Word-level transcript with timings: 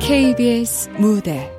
KBS 0.00 0.90
무대. 0.98 1.50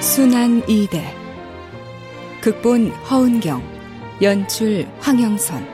순환 0.00 0.62
2대 0.62 1.23
극본 2.44 2.90
허은경 2.90 4.18
연출 4.20 4.86
황영선 5.00 5.66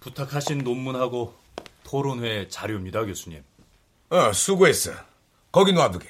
부탁하신 0.00 0.64
논문하고 0.64 1.34
토론회 1.84 2.48
자료입니다, 2.48 3.04
교수님. 3.04 3.44
어, 4.08 4.32
수고했어. 4.32 4.92
거기 5.52 5.74
놔두게. 5.74 6.08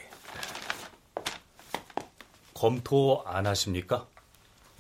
검토 2.55 3.25
안 3.27 3.49
하십니까? 3.49 4.07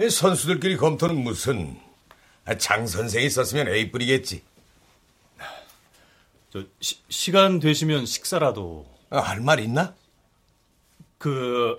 선수들끼리 0.08 0.76
검토는 0.76 1.22
무슨 1.22 1.78
아, 2.44 2.56
장 2.56 2.86
선생이 2.86 3.28
썼으면 3.28 3.68
A 3.68 3.90
뿌리겠지. 3.90 4.42
저 6.50 6.64
시, 6.80 7.30
간 7.30 7.60
되시면 7.60 8.06
식사라도 8.06 8.86
아, 9.10 9.18
할말 9.18 9.60
있나? 9.60 9.94
그 11.18 11.78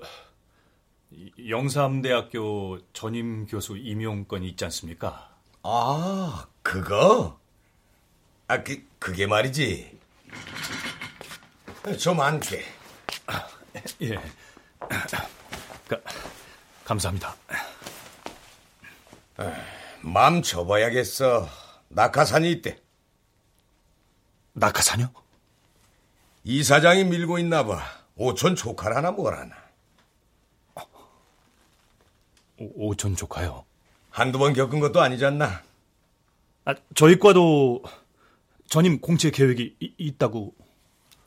영삼대학교 1.50 2.80
전임 2.94 3.47
교수 3.47 3.78
임용권이 3.78 4.47
있지 4.50 4.63
않습니까? 4.66 5.35
아, 5.63 6.47
그거? 6.61 7.39
아, 8.47 8.63
그, 8.63 8.85
그게 9.00 9.28
말이지. 9.28 10.00
좀 12.00 12.22
앉게. 12.22 12.63
아, 13.28 13.47
예. 14.02 14.16
가, 15.88 16.00
감사합니다. 16.85 17.35
마음 20.02 20.42
접어야겠어. 20.42 21.47
낙하산이 21.89 22.52
있대. 22.53 22.80
낙하산요? 24.53 25.11
이 26.44 26.64
사장이 26.64 27.03
밀고 27.06 27.38
있나 27.39 27.66
봐. 27.66 27.81
오촌 28.16 28.56
조카라나 28.56 29.12
뭐라나. 29.12 29.56
오, 32.58 32.89
오촌 32.89 33.16
조카요? 33.16 33.66
한두 34.09 34.38
번 34.39 34.53
겪은 34.53 34.80
것도 34.80 35.02
아니지 35.02 35.25
않나? 35.25 35.64
아, 36.66 36.75
저희 36.95 37.17
과도 37.17 37.81
전임 38.67 39.00
공채 39.00 39.31
계획이 39.31 39.78
이, 39.80 39.94
있다고. 39.97 40.53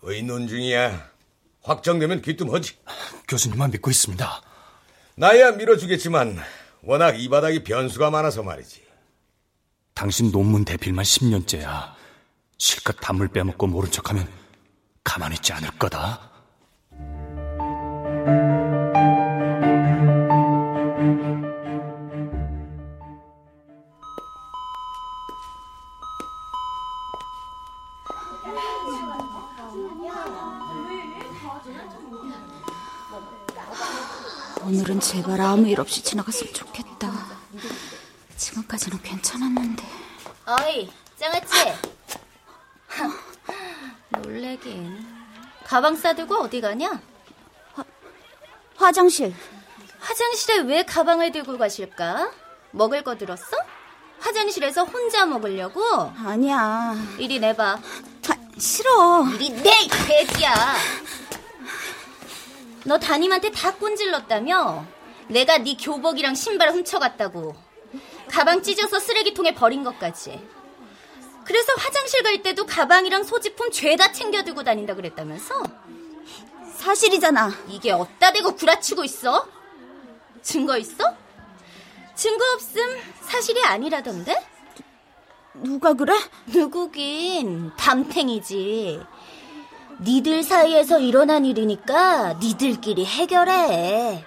의논 0.03 0.47
중이야. 0.47 1.11
확정되면 1.63 2.23
귀뜸하지. 2.23 2.79
교수님만 3.29 3.71
믿고 3.71 3.91
있습니다. 3.91 4.43
나야 5.17 5.53
밀어주겠지만 5.53 6.39
워낙 6.87 7.19
이 7.19 7.29
바닥이 7.29 7.65
변수가 7.65 8.11
많아서 8.11 8.43
말이지. 8.43 8.83
당신 9.95 10.31
논문 10.31 10.65
대필만 10.65 11.05
10년째야. 11.05 11.95
실컷 12.59 12.97
담을 13.01 13.29
빼먹고 13.29 13.67
모른 13.67 13.91
척하면 13.91 14.29
가만히 15.03 15.37
있지 15.37 15.53
않을 15.53 15.71
거다. 15.79 16.34
제발 35.35 35.41
아무 35.41 35.67
일 35.67 35.81
없이 35.81 36.01
지나갔으면 36.01 36.55
좋겠다. 36.55 37.13
지금까지는 38.37 39.03
괜찮았는데. 39.03 39.83
어이, 40.47 40.89
짱아찌. 41.19 41.73
놀래긴. 44.11 45.05
가방 45.65 45.97
싸들고 45.97 46.37
어디 46.37 46.61
가냐? 46.61 47.01
화, 47.73 47.85
화장실. 48.77 49.35
화장실에 49.99 50.59
왜 50.61 50.85
가방을 50.85 51.33
들고 51.33 51.59
가실까? 51.59 52.31
먹을 52.71 53.03
거 53.03 53.17
들었어? 53.19 53.57
화장실에서 54.21 54.85
혼자 54.85 55.27
먹으려고? 55.27 55.83
아니야. 56.17 56.95
이리 57.19 57.41
내봐. 57.41 57.73
아, 57.73 58.37
싫어. 58.57 59.27
이리 59.35 59.51
내, 59.51 59.73
돼지야. 60.07 60.55
너 62.85 62.99
담임한테 62.99 63.51
다 63.51 63.73
꼰질렀다며? 63.75 64.94
내가 65.29 65.59
네 65.59 65.77
교복이랑 65.77 66.35
신발 66.35 66.71
훔쳐갔다고. 66.73 67.55
가방 68.29 68.63
찢어서 68.63 68.99
쓰레기통에 68.99 69.55
버린 69.55 69.85
것까지. 69.85 70.41
그래서 71.45 71.73
화장실 71.77 72.23
갈 72.23 72.43
때도 72.43 72.67
가방이랑 72.67 73.23
소지품 73.23 73.71
죄다 73.71 74.13
챙겨 74.13 74.43
들고 74.43 74.65
다닌다 74.65 74.95
그랬다면서? 74.95 75.63
사실이잖아. 76.77 77.51
이게 77.69 77.93
어따 77.93 78.33
대고 78.33 78.55
구라치고 78.57 79.05
있어? 79.05 79.47
증거 80.43 80.77
있어? 80.79 81.15
증거 82.15 82.45
없음 82.55 83.01
사실이 83.23 83.63
아니라던데? 83.63 84.35
누가 85.55 85.93
그래? 85.93 86.15
누구긴 86.47 87.73
담탱이지. 87.77 89.01
니들 90.01 90.43
사이에서 90.43 90.99
일어난 90.99 91.45
일이니까 91.45 92.35
니들끼리 92.35 93.05
해결해. 93.07 94.25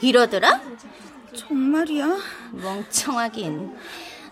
이러더라? 0.00 0.60
정말이야? 1.36 2.16
멍청하긴. 2.52 3.76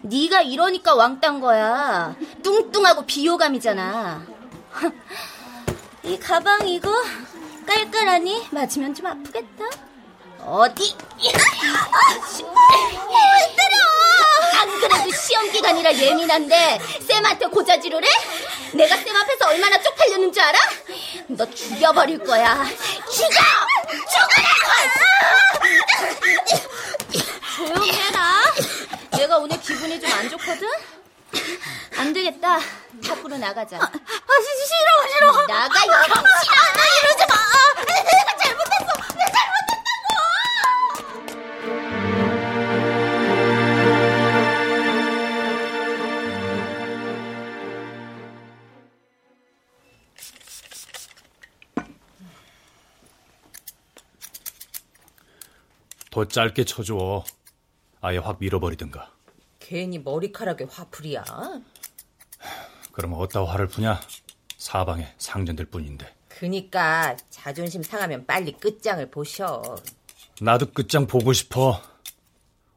네가 0.03 0.43
이러니까 0.43 0.95
왕딴 0.95 1.41
거야. 1.41 2.15
뚱뚱하고 2.43 3.07
비호감이잖아. 3.07 4.23
이 6.05 6.19
가방 6.19 6.69
이거 6.69 6.91
깔깔하니 7.67 8.49
맞으면 8.51 8.95
좀 8.95 9.07
아프겠다. 9.07 9.65
어디? 10.41 10.95
왜 11.19 11.33
때려? 13.57 13.77
안 14.61 14.81
그래도 14.81 15.11
시험 15.13 15.51
기간이라 15.51 15.95
예민한데 15.95 16.79
쌤한테 17.09 17.47
고자질을 17.47 18.03
해? 18.03 18.09
내가 18.73 18.97
쌤 18.97 19.15
앞에서 19.17 19.49
얼마나 19.49 19.81
쪽팔렸는 19.81 20.33
줄 20.33 20.43
알아? 20.43 20.59
너 21.29 21.49
죽여버릴 21.51 22.19
거야. 22.25 22.65
죽여! 23.11 23.41
죽으라고! 24.13 24.67
조용히 27.57 27.93
해라. 27.93 28.43
내가 29.13 29.37
오늘 29.39 29.61
기분이 29.61 30.01
좀 30.01 30.11
안 30.13 30.29
좋거든? 30.31 30.69
안 31.99 32.13
되겠다. 32.13 32.59
밖으로 33.07 33.37
나가자. 33.37 33.77
아, 33.77 33.81
아 33.83 33.89
싫어, 33.89 35.09
싫어. 35.13 35.47
나가, 35.47 35.85
이 35.85 35.87
병신아! 35.87 36.23
이러지 37.03 37.27
마! 37.29 37.35
더 56.17 56.25
짧게 56.25 56.65
쳐줘. 56.65 57.25
아예 58.01 58.17
확 58.17 58.39
밀어버리든가. 58.41 59.13
괜히 59.59 59.99
머리카락에 59.99 60.65
화풀이야. 60.65 61.23
그럼 62.93 63.13
어디다 63.13 63.45
화를 63.45 63.67
푸냐? 63.67 64.01
사방에 64.57 65.13
상전들 65.19 65.67
뿐인데. 65.67 66.11
그니까 66.29 67.15
자존심 67.29 67.83
상하면 67.83 68.25
빨리 68.25 68.53
끝장을 68.53 69.11
보셔. 69.11 69.77
나도 70.41 70.73
끝장 70.73 71.07
보고 71.07 71.35
싶어. 71.35 71.83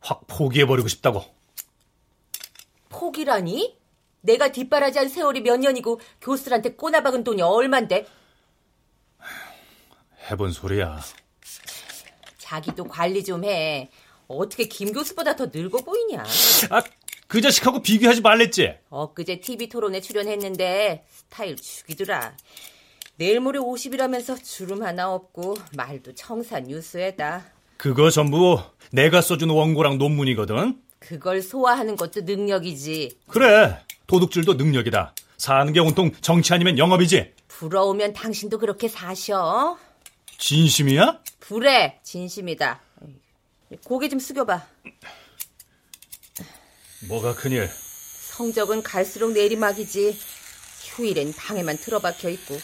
확 0.01 0.27
포기해버리고 0.27 0.89
싶다고. 0.89 1.24
포기라니? 2.89 3.80
내가 4.19 4.51
뒷바라지한 4.51 5.07
세월이 5.07 5.44
몇 5.44 5.56
년이고 5.62 6.01
교수들한테 6.19 6.74
꼬나박은 6.74 7.24
돈이 7.24 7.41
얼만데? 7.41 8.06
해본 10.30 10.51
소리야. 10.51 11.00
자기도 12.50 12.86
관리 12.86 13.24
좀 13.24 13.46
해. 13.46 13.92
어떻게 14.28 14.66
김 14.66 14.92
교수보다 14.92 15.36
더 15.36 15.48
늙어 15.54 15.78
보이냐? 15.84 16.24
아, 16.72 16.81
그 17.28 17.42
자식하고 17.42 17.84
비교하지 17.84 18.22
말랬지? 18.22 18.74
엊그제 18.90 19.40
TV 19.40 19.69
토론에 19.69 20.01
출연했는데 20.01 21.06
스타일 21.12 21.56
죽이더라. 21.57 22.36
내일 23.18 23.40
모레 23.40 23.60
50이라면서 23.60 24.44
주름 24.44 24.81
하나 24.81 25.13
없고 25.13 25.57
말도 25.75 26.16
청산 26.16 26.69
유수에다. 26.72 27.46
그거 27.78 28.10
전부 28.10 28.60
내가 28.92 29.22
써준 29.22 29.51
원고랑 29.51 30.00
논문이거든? 30.00 30.81
그걸 30.98 31.44
소화하는 31.44 31.96
것도 31.96 32.22
능력이지. 32.22 33.19
그래, 33.28 33.80
도둑질도 34.07 34.56
능력이다. 34.56 35.13
사는 35.38 35.72
게 35.72 35.80
온통 35.80 36.12
정치 36.22 36.54
아니면 36.54 36.80
영업이지. 36.80 37.31
부러우면 37.48 38.13
당신도 38.13 38.57
그렇게 38.57 38.88
사셔. 38.88 39.78
진심이야? 40.40 41.19
불에 41.54 42.00
진심이다. 42.04 42.80
고개 43.84 44.07
좀 44.07 44.19
숙여봐. 44.19 44.68
뭐가 47.07 47.34
큰일? 47.34 47.68
성적은 48.38 48.84
갈수록 48.84 49.31
내리막이지. 49.31 50.19
휴일엔 50.84 51.34
방에만 51.34 51.78
틀어박혀 51.80 52.30
있고 52.30 52.60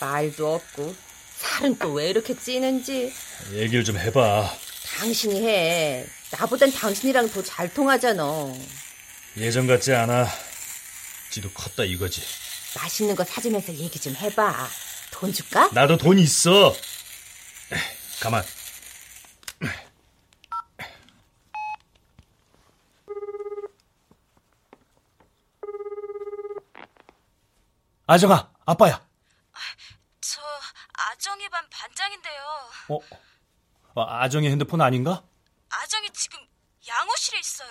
말도 0.00 0.54
없고 0.54 0.94
살은 1.36 1.78
또 1.78 1.92
왜 1.92 2.08
이렇게 2.08 2.34
찌는지 2.34 3.12
얘기를 3.52 3.84
좀 3.84 3.98
해봐. 3.98 4.50
당신이 4.96 5.46
해. 5.46 6.06
나보단 6.32 6.72
당신이랑 6.72 7.28
더 7.30 7.42
잘 7.42 7.72
통하잖아. 7.74 8.24
예전 9.36 9.66
같지 9.66 9.92
않아. 9.92 10.26
지도 11.30 11.50
컸다 11.50 11.84
이거지. 11.84 12.22
맛있는 12.76 13.14
거 13.16 13.22
사주면서 13.22 13.74
얘기 13.74 13.98
좀 14.00 14.16
해봐. 14.16 14.66
돈 15.10 15.30
줄까? 15.30 15.68
나도 15.74 15.98
돈 15.98 16.18
있어. 16.18 16.74
가만. 18.20 18.44
아정아, 28.06 28.52
아빠야. 28.66 29.06
저 30.20 30.42
아정이 30.92 31.48
반 31.48 31.64
반장인데요. 31.70 32.42
어? 32.88 32.98
어, 33.94 34.02
아정이 34.02 34.48
핸드폰 34.50 34.80
아닌가? 34.80 35.22
아정이 35.70 36.10
지금 36.12 36.38
양호실에 36.88 37.38
있어요. 37.38 37.70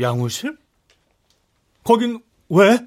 양호실? 0.00 0.56
거긴 1.82 2.24
왜? 2.48 2.78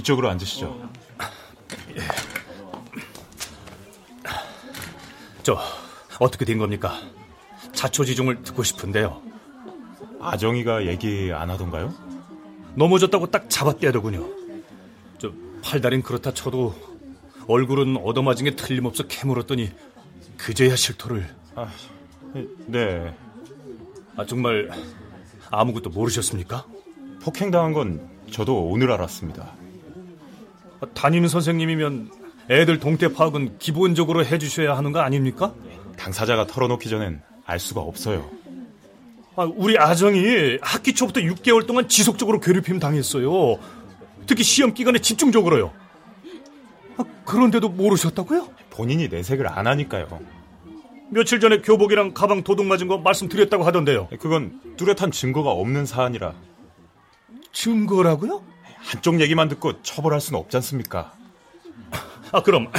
이쪽으로 0.00 0.28
앉으시죠. 0.30 0.90
저 5.42 5.58
어떻게 6.18 6.44
된 6.44 6.58
겁니까? 6.58 7.00
자초지종을 7.72 8.42
듣고 8.42 8.62
싶은데요. 8.62 9.22
아정이가 10.20 10.86
얘기 10.86 11.30
안 11.32 11.50
하던가요? 11.50 11.94
넘어졌다고 12.74 13.26
딱 13.30 13.48
잡아떼더군요. 13.48 14.26
저 15.18 15.32
팔다린 15.62 16.02
그렇다 16.02 16.32
쳐도 16.32 16.74
얼굴은 17.46 17.96
얻어맞은 17.96 18.44
게 18.44 18.56
틀림없어 18.56 19.04
캐물었더니 19.04 19.70
그제야 20.36 20.76
실토를. 20.76 21.34
아, 21.54 21.68
네. 22.66 23.14
아 24.16 24.24
정말 24.26 24.70
아무것도 25.50 25.90
모르셨습니까? 25.90 26.66
폭행당한 27.22 27.72
건 27.72 28.08
저도 28.30 28.66
오늘 28.66 28.92
알았습니다. 28.92 29.59
아, 30.80 30.86
담임 30.94 31.26
선생님이면 31.26 32.10
애들 32.50 32.80
동태 32.80 33.12
파악은 33.12 33.58
기본적으로 33.58 34.24
해주셔야 34.24 34.76
하는 34.76 34.92
거 34.92 35.00
아닙니까? 35.00 35.54
당사자가 35.96 36.46
털어놓기 36.46 36.88
전엔 36.88 37.20
알 37.44 37.58
수가 37.58 37.80
없어요. 37.80 38.30
아, 39.36 39.48
우리 39.54 39.78
아정이 39.78 40.58
학기 40.60 40.94
초부터 40.94 41.20
6개월 41.20 41.66
동안 41.66 41.88
지속적으로 41.88 42.40
괴롭힘 42.40 42.78
당했어요. 42.78 43.58
특히 44.26 44.42
시험 44.42 44.74
기간에 44.74 44.98
집중적으로요. 44.98 45.72
아, 46.96 47.04
그런데도 47.24 47.68
모르셨다고요? 47.68 48.48
본인이 48.70 49.08
내색을 49.08 49.46
안 49.48 49.66
하니까요. 49.66 50.06
며칠 51.10 51.40
전에 51.40 51.58
교복이랑 51.58 52.14
가방 52.14 52.42
도둑 52.42 52.66
맞은 52.66 52.86
거 52.88 52.98
말씀드렸다고 52.98 53.64
하던데요. 53.64 54.08
그건 54.20 54.60
뚜렷한 54.76 55.10
증거가 55.10 55.50
없는 55.50 55.84
사안이라 55.84 56.34
증거라고요? 57.52 58.42
한쪽 58.82 59.20
얘기만 59.20 59.48
듣고 59.48 59.82
처벌할 59.82 60.20
수는 60.20 60.40
없지 60.40 60.56
않습니까? 60.58 61.12
아, 62.32 62.42
그럼 62.42 62.70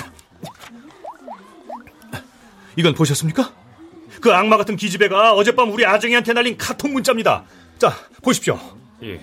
이건 2.75 2.93
보셨습니까? 2.93 3.53
그 4.21 4.33
악마 4.33 4.57
같은 4.57 4.75
기집애가 4.75 5.33
어젯밤 5.33 5.71
우리 5.71 5.85
아정이한테 5.85 6.33
날린 6.33 6.57
카톡 6.57 6.91
문자입니다. 6.91 7.43
자, 7.79 7.93
보십시오. 8.21 8.59
예. 9.03 9.19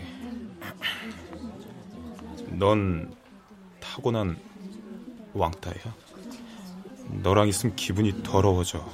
넌 2.49 3.15
타고난 3.81 4.37
왕따야. 5.33 5.75
너랑 7.23 7.49
있으면 7.49 7.77
기분이 7.77 8.23
더러워져. 8.23 8.85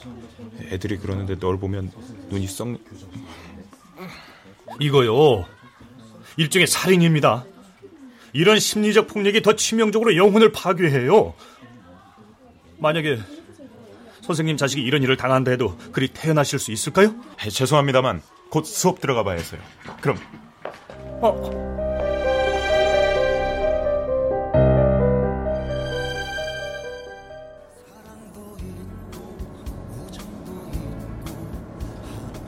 애들이 0.70 0.98
그러는데 0.98 1.38
널 1.38 1.58
보면 1.58 1.90
눈이 2.28 2.46
썩. 2.46 2.78
이거요. 4.78 5.46
일종의 6.36 6.66
살인입니다. 6.66 7.44
이런 8.34 8.58
심리적 8.58 9.06
폭력이 9.06 9.42
더 9.42 9.54
치명적으로 9.54 10.16
영혼을 10.16 10.50
파괴해요. 10.50 11.34
만약에 12.78 13.20
선생님 14.22 14.56
자식이 14.56 14.82
이런 14.82 15.02
일을 15.04 15.16
당한다 15.16 15.52
해도 15.52 15.78
그리 15.92 16.08
태어나실 16.08 16.58
수 16.58 16.72
있을까요? 16.72 17.14
에, 17.44 17.48
죄송합니다만 17.48 18.22
곧 18.50 18.66
수업 18.66 19.00
들어가 19.00 19.22
봐야 19.22 19.36
해서요. 19.36 19.60
그럼 20.00 20.18
어, 21.20 21.74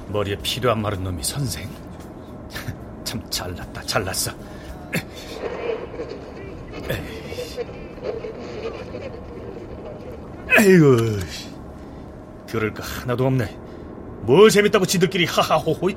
머리에 0.08 0.36
피도 0.42 0.68
안 0.70 0.82
마른 0.82 1.04
놈이 1.04 1.22
선생. 1.22 1.68
참 3.04 3.22
잘났다, 3.30 3.82
잘났어. 3.82 4.32
에이구, 10.66 11.20
그럴 12.50 12.74
거 12.74 12.82
하나도 12.82 13.24
없네. 13.26 13.56
뭘 14.22 14.50
재밌다고 14.50 14.84
지들끼리 14.84 15.24
하하호호. 15.24 15.90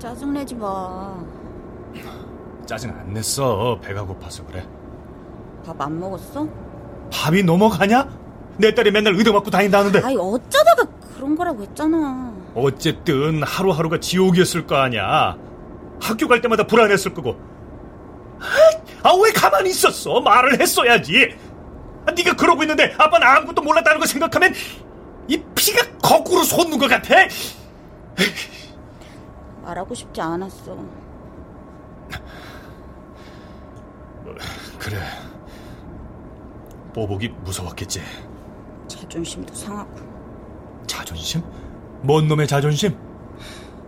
짜증내지 0.00 0.56
마. 0.56 1.14
짜증 2.66 2.90
안 2.90 3.12
냈어. 3.12 3.78
배가 3.80 4.02
고파서 4.02 4.44
그래. 4.44 4.66
밥 5.64 5.80
안 5.80 6.00
먹었어? 6.00 6.48
밥이 7.12 7.42
넘어가냐? 7.44 8.08
내 8.56 8.74
딸이 8.74 8.90
맨날 8.90 9.14
의도 9.14 9.32
맞고 9.32 9.50
다닌다는데. 9.50 10.00
아이 10.04 10.16
어쩌다가 10.16 10.84
그런 11.14 11.36
거라고 11.36 11.62
했잖아. 11.62 12.32
어쨌든 12.56 13.42
하루하루가 13.44 14.00
지옥이었을 14.00 14.66
거 14.66 14.76
아니야. 14.76 15.36
학교 16.00 16.26
갈 16.26 16.40
때마다 16.40 16.66
불안했을 16.66 17.14
거고. 17.14 17.36
아 19.04 19.14
왜 19.14 19.30
가만히 19.32 19.70
있었어? 19.70 20.20
말을 20.20 20.60
했어야지. 20.60 21.36
아, 22.06 22.10
네가 22.12 22.34
그러고 22.34 22.62
있는데 22.62 22.94
아빠는 22.98 23.26
아무것도 23.26 23.62
몰랐다는 23.62 24.00
거 24.00 24.06
생각하면 24.06 24.52
이 25.28 25.42
피가 25.54 25.98
거꾸로 26.02 26.42
솟는 26.42 26.78
것 26.78 26.88
같아. 26.88 27.14
말하고 29.62 29.94
싶지 29.94 30.20
않았어. 30.20 30.76
그래. 34.78 34.98
뽀복이 36.94 37.28
무서웠겠지. 37.44 38.02
자존심도 38.88 39.54
상하고. 39.54 39.90
자존심? 40.86 41.42
뭔 42.02 42.26
놈의 42.28 42.46
자존심? 42.46 42.96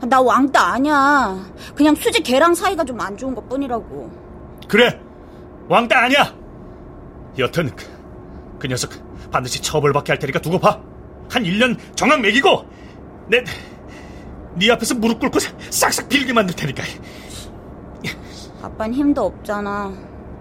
나 0.06 0.20
왕따 0.20 0.72
아니야. 0.72 1.38
그냥 1.74 1.94
수지 1.94 2.22
걔랑 2.22 2.54
사이가 2.54 2.84
좀 2.84 3.00
안 3.00 3.16
좋은 3.16 3.34
것 3.34 3.48
뿐이라고. 3.48 4.10
그래. 4.68 5.00
왕따 5.68 5.98
아니야. 6.04 6.34
여튼 7.38 7.70
그, 8.60 8.68
그 8.68 8.68
녀석 8.68 8.92
반드시 9.32 9.60
처벌받게 9.60 10.12
할 10.12 10.18
테니까 10.18 10.40
두고 10.40 10.58
봐. 10.60 10.80
한 11.28 11.42
1년 11.42 11.76
정학 11.96 12.20
매기고 12.20 12.66
내, 13.28 13.42
네 14.56 14.70
앞에서 14.70 14.94
무릎 14.94 15.18
꿇고 15.18 15.38
싹싹 15.70 16.08
빌게 16.08 16.32
만들 16.32 16.54
테니까. 16.54 16.84
아빤 18.62 18.92
힘도 18.92 19.24
없잖아. 19.24 19.92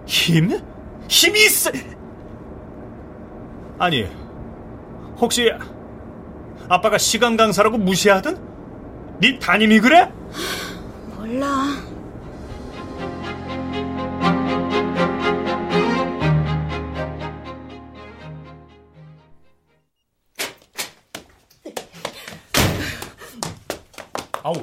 힘? 0.06 0.60
힘이 1.08 1.44
있어. 1.46 1.70
아니, 3.78 4.06
혹시 5.18 5.50
아빠가 6.68 6.98
시간 6.98 7.36
강사라고 7.36 7.78
무시하던? 7.78 9.18
네 9.20 9.38
담임이 9.38 9.80
그래? 9.80 10.12
몰라. 11.16 11.89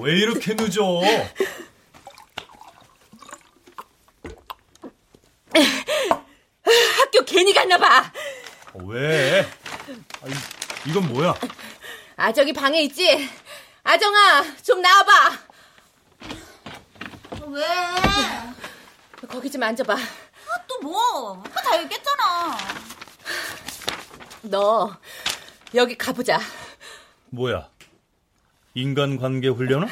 왜 0.08 0.20
이렇게 0.20 0.54
늦어? 0.54 1.02
학교 6.98 7.26
괜히 7.26 7.54
갔나 7.54 7.78
봐. 7.78 8.00
아, 8.00 8.12
왜? 8.86 9.42
아, 10.22 10.28
이, 10.28 10.32
이건 10.90 11.10
뭐야? 11.10 11.36
아정이 12.16 12.54
방에 12.54 12.84
있지? 12.84 13.30
아정아, 13.84 14.56
좀 14.64 14.82
나와봐. 14.82 15.40
왜? 17.48 17.66
거기 19.28 19.52
좀 19.52 19.62
앉아봐. 19.62 19.94
아, 19.94 20.66
또 20.70 20.80
뭐? 20.80 21.44
아까 21.46 21.62
다 21.62 21.84
얘기했잖아. 21.84 22.58
너 24.44 24.96
여기 25.76 25.98
가보자. 25.98 26.40
뭐야? 27.30 27.70
인간관계 28.78 29.48
훈련은? 29.48 29.88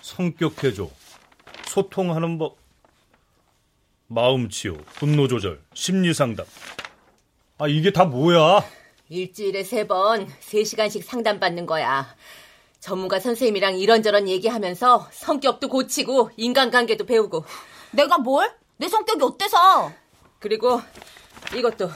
성격 0.00 0.56
개조, 0.56 0.90
소통하는 1.66 2.38
법, 2.38 2.56
마음 4.06 4.48
치유, 4.48 4.78
분노 4.94 5.28
조절, 5.28 5.60
심리 5.74 6.14
상담. 6.14 6.46
아, 7.58 7.68
이게 7.68 7.90
다 7.90 8.06
뭐야? 8.06 8.64
일주일에 9.10 9.64
세 9.64 9.86
번, 9.86 10.26
세 10.40 10.64
시간씩 10.64 11.04
상담받는 11.04 11.66
거야. 11.66 12.16
전문가 12.80 13.20
선생님이랑 13.20 13.80
이런저런 13.80 14.30
얘기하면서 14.30 15.10
성격도 15.12 15.68
고치고 15.68 16.30
인간관계도 16.38 17.04
배우고. 17.04 17.44
내가 17.90 18.16
뭘? 18.16 18.50
내 18.78 18.88
성격이 18.88 19.22
어때서? 19.22 19.92
그리고 20.38 20.80
이것도 21.54 21.90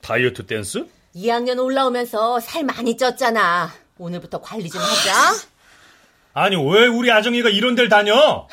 다이어트 0.00 0.44
댄스? 0.44 1.03
2학년 1.14 1.62
올라오면서 1.62 2.40
살 2.40 2.64
많이 2.64 2.96
쪘잖아. 2.96 3.70
오늘부터 3.98 4.40
관리 4.40 4.68
좀 4.68 4.82
하자. 4.82 5.34
아니, 6.34 6.56
왜 6.56 6.86
우리 6.88 7.10
아정이가 7.12 7.48
이런 7.50 7.74
데를 7.76 7.88
다녀? 7.88 8.48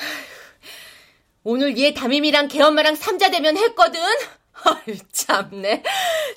오늘 1.44 1.76
얘 1.80 1.94
담임이랑 1.94 2.48
걔엄마랑 2.50 2.96
삼자 2.96 3.32
대면 3.32 3.58
했거든. 3.58 4.00
아유 4.64 4.96
참네. 5.12 5.82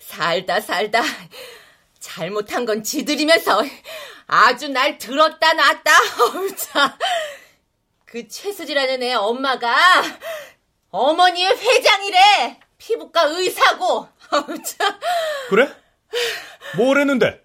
살다 0.00 0.62
살다. 0.62 1.02
잘못한 2.00 2.64
건 2.64 2.82
지들이면서 2.82 3.62
아주 4.26 4.68
날 4.68 4.96
들었다 4.96 5.52
놨다. 5.52 5.92
어우 6.20 6.56
참. 6.56 6.90
그 8.06 8.26
최수지라는 8.26 9.02
애 9.02 9.12
엄마가 9.12 9.76
어머니의 10.90 11.54
회장이래. 11.54 12.60
피부과 12.78 13.24
의사고. 13.24 14.08
참. 14.30 14.98
그래? 15.50 15.83
뭘 16.76 16.98
했는데? 16.98 17.40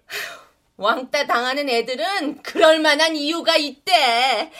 왕따 0.76 1.26
당하는 1.26 1.68
애들은 1.68 2.42
그럴 2.42 2.78
만한 2.78 3.14
이유가 3.16 3.56
있대. 3.56 4.50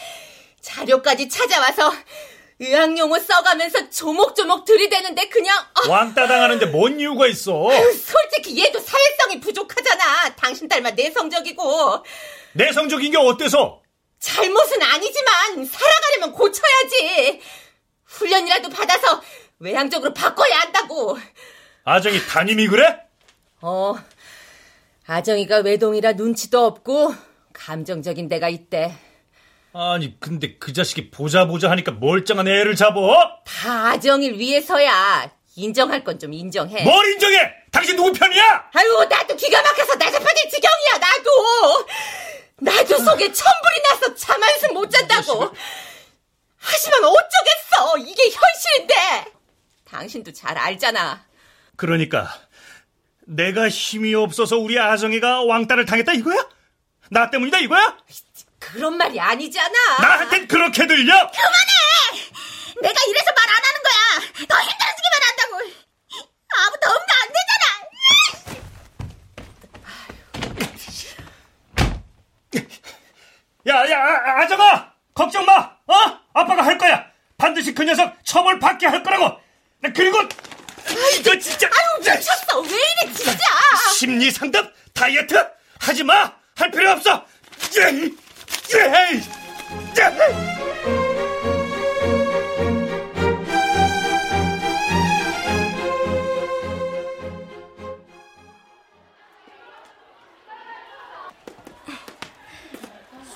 자료까지 0.61 1.27
찾아와서 1.29 1.91
의학용어 2.59 3.17
써가면서 3.17 3.89
조목조목 3.89 4.65
들이대는데 4.65 5.29
그냥 5.29 5.57
어, 5.57 5.89
왕따 5.89 6.27
당하는데 6.27 6.67
뭔 6.67 6.99
이유가 6.99 7.25
있어? 7.27 7.69
솔직히 7.71 8.63
얘도 8.63 8.79
사회성이 8.79 9.39
부족하잖아. 9.39 10.35
당신 10.35 10.67
닮아 10.67 10.91
내성적이고 10.91 12.05
내성적인 12.53 13.11
게 13.11 13.17
어때서? 13.17 13.81
잘못은 14.19 14.79
아니지만 14.83 15.65
살아가려면 15.65 16.31
고쳐야지. 16.33 17.41
훈련이라도 18.05 18.69
받아서 18.69 19.23
외향적으로 19.57 20.13
바꿔야 20.13 20.59
한다고. 20.59 21.17
아정이 21.83 22.19
담임이 22.27 22.67
그래? 22.67 22.99
어, 23.61 23.95
아정이가 25.07 25.57
외동이라 25.59 26.13
눈치도 26.13 26.65
없고 26.65 27.13
감정적인 27.53 28.27
데가 28.27 28.49
있대. 28.49 28.95
아니, 29.73 30.19
근데 30.19 30.57
그 30.57 30.73
자식이 30.73 31.11
보자 31.11 31.45
보자 31.47 31.69
하니까 31.71 31.91
멀쩡한 31.93 32.47
애를 32.47 32.75
잡어? 32.75 33.15
다 33.45 33.89
아정이를 33.91 34.37
위해서야. 34.37 35.31
인정할 35.55 36.03
건 36.03 36.17
좀 36.19 36.33
인정해. 36.33 36.83
뭘 36.83 37.05
인정해? 37.13 37.37
당신 37.71 37.95
누구 37.95 38.11
편이야? 38.13 38.69
아유, 38.73 39.07
나도 39.09 39.35
기가 39.35 39.61
막혀서 39.61 39.95
나자빠질 39.95 40.49
지경이야, 40.49 40.97
나도! 40.99 41.87
나도 42.61 42.97
속에 43.03 43.31
천불이 43.31 43.81
나서 43.89 44.15
잠 44.15 44.41
한숨 44.41 44.73
못 44.73 44.89
잔다고! 44.89 45.51
하지만 46.57 47.03
어쩌겠어! 47.03 47.97
이게 47.99 48.23
현실인데! 48.29 49.31
당신도 49.85 50.31
잘 50.33 50.57
알잖아. 50.57 51.25
그러니까 51.75 52.33
내가 53.25 53.69
힘이 53.69 54.13
없어서 54.15 54.57
우리 54.57 54.79
아정이가 54.79 55.43
왕따를 55.43 55.85
당했다 55.85 56.13
이거야? 56.13 56.47
나 57.09 57.29
때문이다 57.29 57.59
이거야? 57.59 57.97
그런 58.59 58.97
말이 58.97 59.19
아니잖아! 59.19 59.73
나한텐 60.01 60.47
그렇게 60.47 60.85
들려? 60.87 61.13
내가 62.81 63.03
이래서 63.07 63.31
말 63.35 63.51
안 63.51 63.55
하는 63.63 63.81
거야. 63.83 64.47
더 64.47 64.55
힘들어지기만 64.61 65.21
한다고. 65.27 65.57
아무도 66.53 66.89
없는 66.89 67.07
안 67.21 67.27
되잖아. 67.33 67.61
야, 73.67 73.89
야, 73.91 73.99
아, 73.99 74.41
아정아! 74.41 74.91
걱정 75.13 75.45
마! 75.45 75.53
어? 75.87 76.19
아빠가 76.33 76.63
할 76.65 76.77
거야! 76.77 77.05
반드시 77.37 77.73
그 77.73 77.83
녀석 77.83 78.15
처벌 78.23 78.59
받게 78.59 78.87
할 78.87 79.03
거라고! 79.03 79.37
그리고, 79.95 80.17
이거 81.19 81.37
진짜! 81.39 81.67
아유, 81.67 81.99
미쳤어! 81.99 82.59
왜 82.61 82.69
이래, 82.69 83.13
진짜! 83.13 83.37
심리 83.97 84.31
상담? 84.31 84.67
다이어트? 84.93 85.35
하지 85.79 86.03
마! 86.03 86.31
할 86.55 86.71
필요 86.71 86.91
없어! 86.91 87.25
에이, 87.77 88.15
에이, 88.73 89.21
에이. 89.95 90.51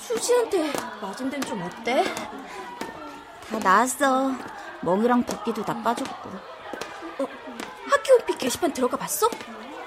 수지한테 0.00 0.72
맞은 1.00 1.30
데는 1.30 1.46
좀 1.46 1.62
어때? 1.62 2.04
다 3.48 3.58
나았어. 3.58 4.32
먹이랑 4.80 5.24
붓기도 5.24 5.64
다 5.64 5.80
빠졌고. 5.82 6.55
게시판 8.46 8.72
들어가 8.72 8.96
봤어? 8.96 9.28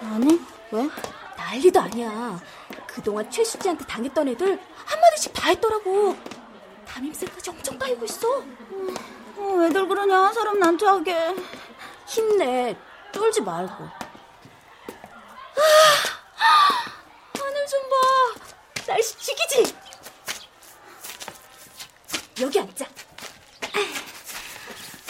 아니, 0.01 0.37
왜? 0.71 0.89
난리도 1.37 1.79
아니야. 1.79 2.37
그동안 2.87 3.31
최수지한테 3.31 3.85
당했던 3.85 4.27
애들 4.27 4.61
한마디씩 4.85 5.31
다 5.33 5.47
했더라고. 5.47 6.17
담임쌤까지 6.85 7.51
엄청 7.51 7.79
따이고 7.79 8.03
있어. 8.03 8.39
어, 9.37 9.63
애들 9.63 9.87
그러냐, 9.87 10.33
사람 10.33 10.59
난처하게. 10.59 11.37
힘내, 12.05 12.77
떨지 13.13 13.39
말고. 13.39 13.81
아, 13.81 13.91
하늘 17.39 17.65
좀 17.65 17.81
봐. 17.89 17.95
날씨 18.87 19.17
죽이지? 19.19 19.73
여기 22.41 22.59
앉자. 22.59 22.85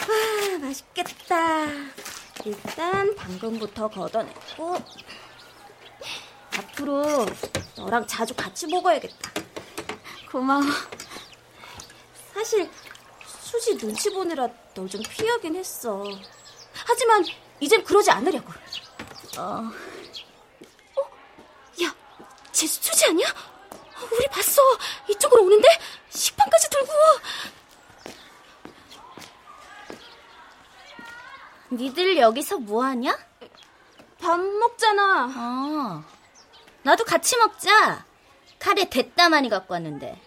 아, 0.06 0.58
맛있겠다. 0.60 1.99
일단 2.44 3.14
당근부터 3.16 3.88
걷어내고 3.88 4.76
앞으로 6.56 7.26
너랑 7.76 8.06
자주 8.06 8.34
같이 8.34 8.66
먹어야겠다. 8.66 9.30
고마워. 10.30 10.62
사실 12.34 12.70
수지 13.26 13.76
눈치 13.76 14.10
보느라 14.10 14.48
널 14.74 14.88
좀 14.88 15.02
피하긴 15.02 15.56
했어. 15.56 16.04
하지만 16.86 17.24
이젠 17.60 17.82
그러지 17.84 18.10
않으려고. 18.10 18.52
어. 19.38 19.42
어? 20.96 21.82
야, 21.84 21.94
쟤 22.52 22.66
수지 22.66 23.06
아니야? 23.06 23.26
우리 24.12 24.26
봤어. 24.28 24.62
이쪽으로 25.08 25.44
오는데 25.44 25.68
식판까지 26.08 26.70
들고. 26.70 26.88
니들 31.72 32.16
여기서 32.18 32.58
뭐 32.58 32.84
하냐? 32.84 33.16
밥 34.20 34.38
먹잖아. 34.40 35.32
어. 35.36 36.04
나도 36.82 37.04
같이 37.04 37.36
먹자. 37.36 38.04
카레 38.58 38.88
됐다 38.90 39.28
많이 39.28 39.48
갖고 39.48 39.74
왔는데. 39.74 40.20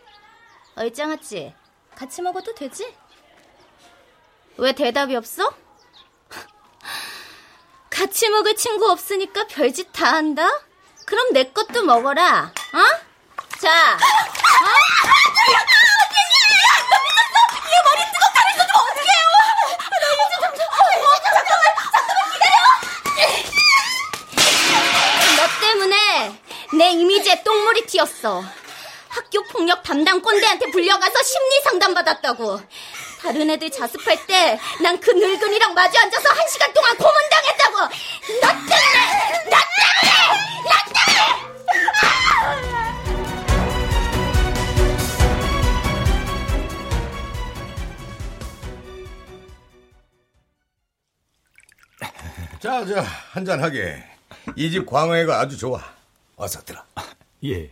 얼짱았지? 0.75 1.53
같이 1.95 2.21
먹어도 2.21 2.55
되지? 2.55 2.95
왜 4.57 4.71
대답이 4.71 5.15
없어? 5.15 5.53
같이 7.89 8.29
먹을 8.29 8.55
친구 8.55 8.89
없으니까 8.89 9.47
별짓 9.47 9.91
다 9.91 10.13
한다? 10.13 10.47
그럼 11.05 11.33
내 11.33 11.51
것도 11.51 11.83
먹어라. 11.83 12.51
어? 12.73 12.79
자. 13.59 13.97
너 25.37 25.47
때문에 25.59 26.41
내 26.77 26.91
이미지에 26.91 27.43
똥물이 27.43 27.85
튀었어. 27.85 28.43
학교 29.09 29.43
폭력 29.43 29.83
담당 29.83 30.21
꼰대한테 30.21 30.71
불려가서 30.71 31.21
심리 31.23 31.61
상담 31.63 31.93
받았다고. 31.93 32.59
다른 33.21 33.49
애들 33.49 33.69
자습할 33.71 34.25
때 34.25 34.59
난 34.81 34.99
그 34.99 35.11
늙은이랑 35.11 35.73
마주 35.73 35.97
앉아서 35.97 36.29
한 36.29 36.47
시간 36.47 36.73
동안 36.73 36.97
고문당했다고. 36.97 37.77
너 37.77 38.47
때문에! 38.47 39.43
너 39.45 39.57
때문에! 39.71 40.63
너 40.63 40.71
때문에! 40.93 42.63
자, 52.59 52.85
자, 52.85 53.01
한잔하게. 53.31 54.03
이 54.55 54.69
집 54.71 54.85
광어회가 54.85 55.39
아주 55.39 55.57
좋아. 55.57 55.92
어서 56.35 56.61
들어. 56.63 56.83
예. 57.45 57.69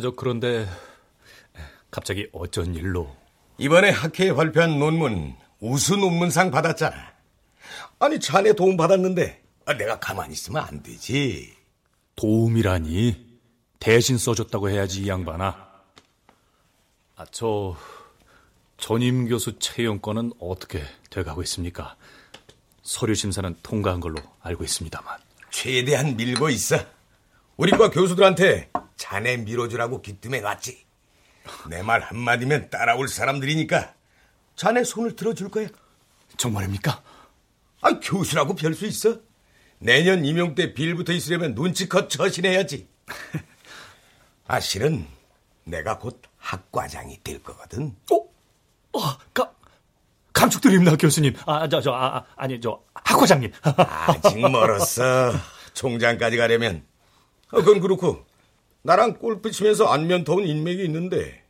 저 0.00 0.10
그런데 0.12 0.66
갑자기 1.90 2.28
어쩐 2.32 2.74
일로? 2.74 3.14
이번에 3.58 3.90
학회에 3.90 4.32
발표한 4.32 4.78
논문 4.78 5.34
우수 5.60 5.96
논문상 5.96 6.50
받았잖아. 6.50 7.12
아니 7.98 8.18
자네 8.18 8.52
도움 8.54 8.76
받았는데 8.76 9.42
아, 9.66 9.74
내가 9.74 9.98
가만히 9.98 10.32
있으면 10.32 10.64
안 10.64 10.82
되지. 10.82 11.54
도움이라니 12.16 13.38
대신 13.78 14.18
써줬다고 14.18 14.70
해야지 14.70 15.02
이 15.02 15.08
양반아. 15.08 15.70
아, 17.16 17.26
저 17.30 17.76
전임 18.78 19.28
교수 19.28 19.58
채용 19.58 19.98
건은 19.98 20.32
어떻게 20.40 20.82
돼가고 21.10 21.42
있습니까? 21.42 21.96
서류 22.82 23.14
심사는 23.14 23.54
통과한 23.62 24.00
걸로 24.00 24.16
알고 24.40 24.64
있습니다만. 24.64 25.18
최대한 25.50 26.16
밀고 26.16 26.48
있어. 26.50 26.76
우리과 27.56 27.90
교수들한테 27.90 28.70
자네 28.96 29.38
밀어주라고 29.38 30.00
기뜸해 30.02 30.40
놨지. 30.40 30.84
내 31.68 31.82
말 31.82 32.00
한마디면 32.00 32.70
따라올 32.70 33.08
사람들이니까 33.08 33.94
자네 34.56 34.84
손을 34.84 35.16
들어줄 35.16 35.48
거야. 35.50 35.68
정말입니까? 36.36 37.02
아, 37.82 38.00
교수라고 38.00 38.54
별 38.54 38.74
수 38.74 38.86
있어? 38.86 39.18
내년 39.78 40.24
임용 40.24 40.54
때 40.54 40.74
빌부터 40.74 41.12
있으려면 41.12 41.54
눈치껏 41.54 42.08
처신해야지. 42.10 42.86
아, 44.46 44.60
실은 44.60 45.06
내가 45.64 45.98
곧 45.98 46.20
학과장이 46.36 47.22
될 47.24 47.42
거거든. 47.42 47.96
어, 48.12 48.16
어, 48.98 49.18
가, 49.32 49.52
감축드립니다, 50.32 50.96
교수님. 50.96 51.34
아, 51.46 51.68
저, 51.68 51.80
저, 51.80 51.92
아, 51.92 52.24
아니, 52.36 52.60
저, 52.60 52.80
학과장님. 52.94 53.52
아직 53.62 54.38
멀었어. 54.38 55.32
총장까지 55.74 56.36
가려면. 56.36 56.84
어, 57.52 57.58
그건 57.58 57.80
그렇고, 57.80 58.24
나랑 58.82 59.14
골프 59.18 59.50
치면서 59.50 59.86
안면 59.86 60.24
더운 60.24 60.46
인맥이 60.46 60.84
있는데, 60.84 61.44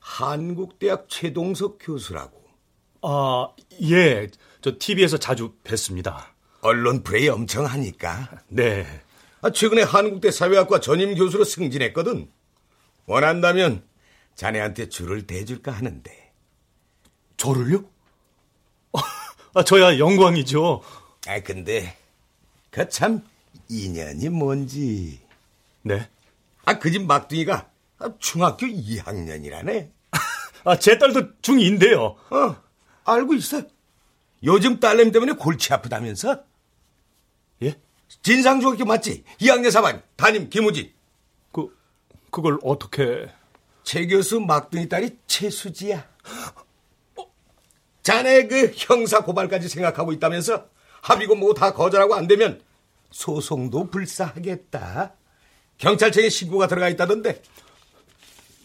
한국대학 0.00 1.06
최동석 1.08 1.78
교수라고. 1.80 2.42
아, 3.02 3.48
예. 3.82 4.28
저 4.60 4.72
TV에서 4.78 5.18
자주 5.18 5.54
뵀습니다. 5.64 6.24
언론 6.60 7.02
플레이 7.02 7.28
엄청 7.28 7.66
하니까. 7.66 8.30
네. 8.48 8.86
아, 9.40 9.50
최근에 9.50 9.82
한국대 9.82 10.30
사회학과 10.30 10.80
전임 10.80 11.14
교수로 11.14 11.44
승진했거든. 11.44 12.30
원한다면 13.06 13.84
자네한테 14.36 14.88
줄을 14.88 15.26
대줄까 15.26 15.72
하는데. 15.72 16.32
저를요? 17.36 17.84
아, 19.54 19.62
저야 19.64 19.98
영광이죠. 19.98 20.82
아, 21.26 21.40
근데 21.40 21.96
그 22.70 22.88
참 22.88 23.22
인연이 23.68 24.28
뭔지. 24.28 25.20
네. 25.82 26.08
아, 26.64 26.78
그 26.78 26.90
집 26.90 27.02
막둥이가 27.06 27.68
중학교 28.18 28.66
2학년이라네. 28.66 29.90
아, 30.64 30.78
제 30.78 30.98
딸도 30.98 31.36
중2인데요. 31.42 32.00
어, 32.32 32.56
알고 33.04 33.34
있어. 33.34 33.62
요즘 34.44 34.80
딸내미 34.80 35.12
때문에 35.12 35.32
골치 35.32 35.72
아프다면서? 35.72 36.42
예? 37.62 37.76
진상중학교 38.22 38.84
맞지? 38.84 39.24
2학년 39.40 39.68
3반 39.68 40.02
담임 40.16 40.48
김우진. 40.50 40.92
그, 41.52 41.76
그걸 42.30 42.58
어떻게. 42.62 43.28
최 43.84 44.06
교수 44.06 44.40
막둥이 44.40 44.88
딸이 44.88 45.18
최수지야. 45.26 46.06
자네 48.02 48.46
그 48.46 48.72
형사 48.74 49.20
고발까지 49.20 49.68
생각하고 49.68 50.12
있다면서 50.12 50.66
합의고 51.02 51.34
뭐 51.34 51.54
다 51.54 51.72
거절하고 51.72 52.14
안 52.14 52.26
되면 52.26 52.60
소송도 53.10 53.90
불사하겠다. 53.90 55.12
경찰청에 55.78 56.28
신고가 56.28 56.66
들어가 56.68 56.88
있다던데. 56.88 57.42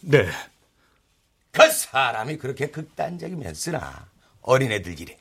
네. 0.02 0.28
그 1.50 1.70
사람이 1.70 2.36
그렇게 2.38 2.68
극단적이면 2.68 3.54
쓰나 3.54 4.06
어린애들 4.42 4.98
일에. 5.00 5.18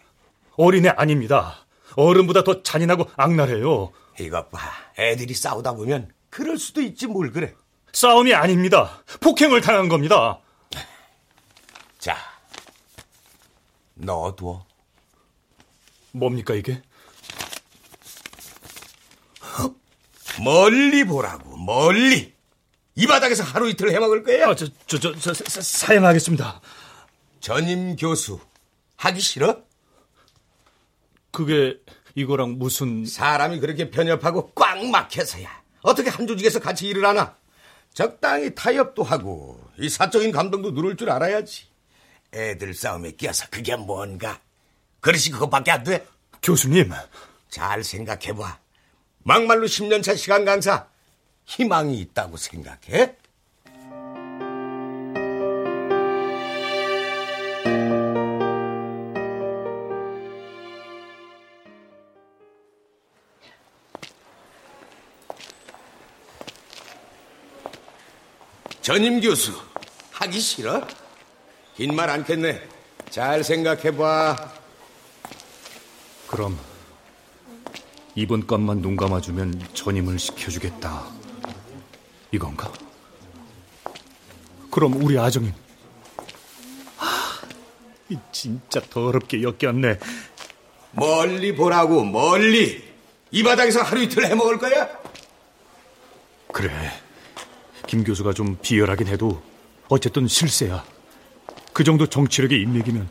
어린애 0.55 0.89
아닙니다. 0.89 1.65
어른보다 1.95 2.43
더 2.43 2.61
잔인하고 2.63 3.09
악랄해요. 3.15 3.91
이것 4.19 4.49
봐. 4.51 4.59
애들이 4.99 5.33
싸우다 5.33 5.73
보면 5.73 6.11
그럴 6.29 6.57
수도 6.57 6.81
있지 6.81 7.07
뭘 7.07 7.31
그래. 7.31 7.53
싸움이 7.93 8.33
아닙니다. 8.33 9.03
폭행을 9.21 9.61
당한 9.61 9.89
겁니다. 9.89 10.39
자, 11.97 12.15
넣어두어. 13.97 14.65
뭡니까, 16.11 16.53
이게? 16.53 16.81
멀리 20.43 21.03
보라고, 21.03 21.57
멀리. 21.57 22.33
이 22.95 23.07
바닥에서 23.07 23.43
하루 23.43 23.69
이틀 23.69 23.91
해먹을 23.91 24.23
거야. 24.23 24.49
아, 24.49 24.55
저, 24.55 24.67
저, 24.87 24.99
저, 24.99 25.13
저, 25.15 25.33
사, 25.33 25.61
사양하겠습니다. 25.61 26.61
전임 27.39 27.95
교수. 27.95 28.39
하기 28.97 29.19
싫어? 29.19 29.61
그게 31.31 31.77
이거랑 32.15 32.57
무슨 32.57 33.05
사람이 33.05 33.59
그렇게 33.59 33.91
편협하고 33.91 34.51
꽉 34.55 34.83
막혀서야 34.83 35.47
어떻게 35.83 36.09
한 36.09 36.25
조직에서 36.25 36.59
같이 36.59 36.87
일을 36.87 37.05
하나? 37.05 37.37
적당히 37.93 38.55
타협도 38.55 39.03
하고 39.03 39.61
이 39.77 39.87
사적인 39.87 40.31
감동도 40.31 40.71
누를 40.71 40.97
줄 40.97 41.11
알아야지. 41.11 41.65
애들 42.33 42.73
싸움에 42.73 43.11
끼어서 43.11 43.47
그게 43.49 43.75
뭔가? 43.75 44.39
그릇이 44.99 45.29
그것밖에 45.31 45.71
안 45.71 45.83
돼? 45.83 46.05
교수님 46.41 46.91
잘 47.49 47.83
생각해봐. 47.83 48.59
막말로 49.19 49.67
10년차 49.67 50.17
시간 50.17 50.45
강사 50.45 50.87
희망이 51.45 51.99
있다고 51.99 52.37
생각해? 52.37 53.15
전임 68.81 69.19
교수 69.19 69.51
하기 70.13 70.39
싫어? 70.39 70.81
긴 71.77 71.93
말 71.95 72.09
않겠네. 72.09 72.61
잘 73.09 73.43
생각해봐. 73.43 74.51
그럼 76.27 76.57
이번 78.15 78.45
건만 78.47 78.81
눈 78.81 78.95
감아주면 78.97 79.69
전임을 79.73 80.19
시켜주겠다 80.19 81.05
이건가? 82.33 82.71
그럼 84.71 84.93
우리 85.01 85.17
아정인 85.17 85.53
하, 86.97 87.07
이 88.09 88.17
진짜 88.31 88.81
더럽게 88.89 89.41
엮였네 89.43 89.99
멀리 90.91 91.55
보라고 91.55 92.03
멀리. 92.03 92.83
이 93.31 93.43
바닥에서 93.43 93.81
하루 93.83 94.01
이틀 94.01 94.25
해먹을 94.25 94.57
거야? 94.57 94.89
그래 96.51 96.71
김 97.87 98.03
교수가 98.03 98.33
좀 98.33 98.57
비열하긴 98.61 99.07
해도 99.07 99.41
어쨌든 99.89 100.27
실세야 100.27 100.83
그 101.77 101.83
정도 101.83 102.07
정치력의 102.07 102.59
인맥이면 102.59 103.07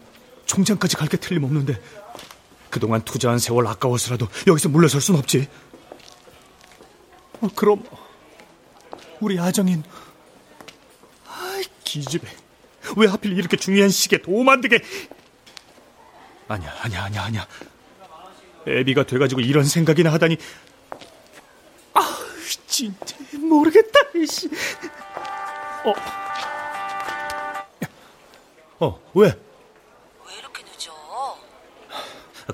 총장까지 0.46 0.96
갈 0.96 1.06
게 1.06 1.16
틀림없는데 1.16 1.80
그동안 2.68 3.00
투자한 3.02 3.38
세월 3.38 3.64
아까워서라도 3.68 4.26
여기서 4.48 4.70
물러설 4.70 5.00
순 5.00 5.14
없지 5.14 5.46
어, 7.40 7.48
그럼 7.54 7.84
우리 9.20 9.38
아정인 9.38 9.84
아이 11.28 11.62
기집애 11.84 12.26
왜 12.96 13.06
하필 13.06 13.38
이렇게 13.38 13.56
중요한 13.56 13.88
시기에 13.88 14.20
도움 14.20 14.48
안 14.48 14.60
되게 14.60 14.80
아니야 16.48 16.74
아니야 16.80 17.04
아니야 17.04 17.22
아니야 17.22 17.46
애비가 18.66 19.04
돼가지고 19.04 19.42
이런 19.42 19.62
생각이나 19.62 20.12
하다니 20.12 20.38
아 21.94 22.18
진짜 22.66 23.16
모르겠다 23.38 24.00
씨. 24.28 24.48
어. 25.84 26.25
어, 28.78 29.00
왜? 29.14 29.26
왜 30.26 30.34
이렇게 30.36 30.62
늦어? 30.64 31.38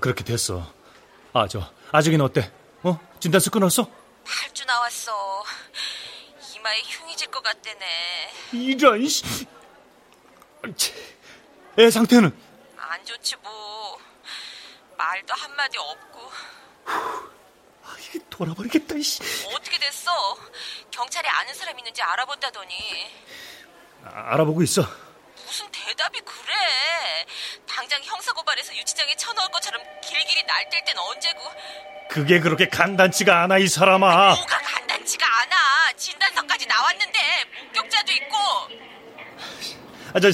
그렇게 0.00 0.22
됐어. 0.24 0.72
아, 1.32 1.48
저, 1.48 1.60
아정이는 1.90 2.24
어때? 2.24 2.52
어? 2.82 2.98
진단서 3.20 3.50
끊었어? 3.50 3.88
8주 4.24 4.66
나왔어. 4.66 5.44
이마에 6.56 6.80
흉이 6.82 7.16
질 7.16 7.30
것 7.30 7.42
같대네. 7.42 8.30
이런, 8.52 9.06
씨. 9.08 9.24
애 11.78 11.90
상태는? 11.90 12.36
안 12.76 13.04
좋지 13.04 13.36
뭐. 13.42 13.98
말도 14.96 15.34
한마디 15.34 15.78
없고. 15.78 16.30
아, 16.86 17.96
돌아버리겠다, 18.30 18.94
씨. 19.00 19.22
어떻게 19.54 19.78
됐어? 19.78 20.10
경찰에 20.90 21.28
아는 21.28 21.52
사람 21.54 21.76
있는지 21.78 22.00
알아본다더니. 22.02 22.74
아, 24.04 24.32
알아보고 24.34 24.62
있어. 24.62 24.82
무슨 25.52 25.70
대답이 25.70 26.18
그래. 26.20 27.26
당장 27.68 28.00
형사고발해서 28.02 28.74
유치장에 28.74 29.14
쳐넣을 29.16 29.48
것처럼 29.50 29.82
길길이 30.02 30.42
날뛸 30.44 30.82
땐 30.86 30.96
언제고. 30.96 31.40
그게 32.08 32.40
그렇게 32.40 32.66
간단치가 32.66 33.42
않아, 33.42 33.58
이 33.58 33.68
사람아. 33.68 34.34
뭐가 34.34 34.58
간단치가 34.58 35.26
않아. 35.42 35.92
진단서까지 35.94 36.64
나왔는데 36.64 37.18
목격자도 37.66 38.12
있고. 38.12 38.36
아, 40.14 40.20
저, 40.20 40.30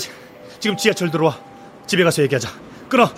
지금 0.61 0.76
지하철 0.76 1.11
들어와. 1.11 1.37
집에 1.88 2.04
가서 2.04 2.22
얘기하자. 2.22 2.48
끊어. 2.88 3.12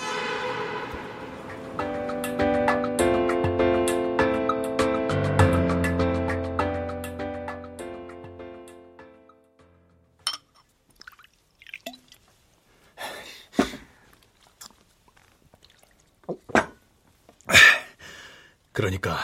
그러니까 18.80 19.18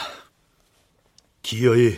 기어이 1.41 1.97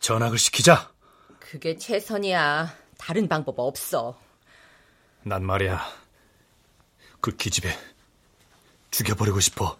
전학을 0.00 0.38
시키자. 0.38 0.92
그게 1.40 1.76
최선이야. 1.76 2.72
다른 2.96 3.28
방법 3.28 3.58
없어. 3.58 4.16
난 5.24 5.44
말이야. 5.44 5.84
그 7.20 7.34
기집애 7.36 7.76
죽여버리고 8.92 9.40
싶어. 9.40 9.76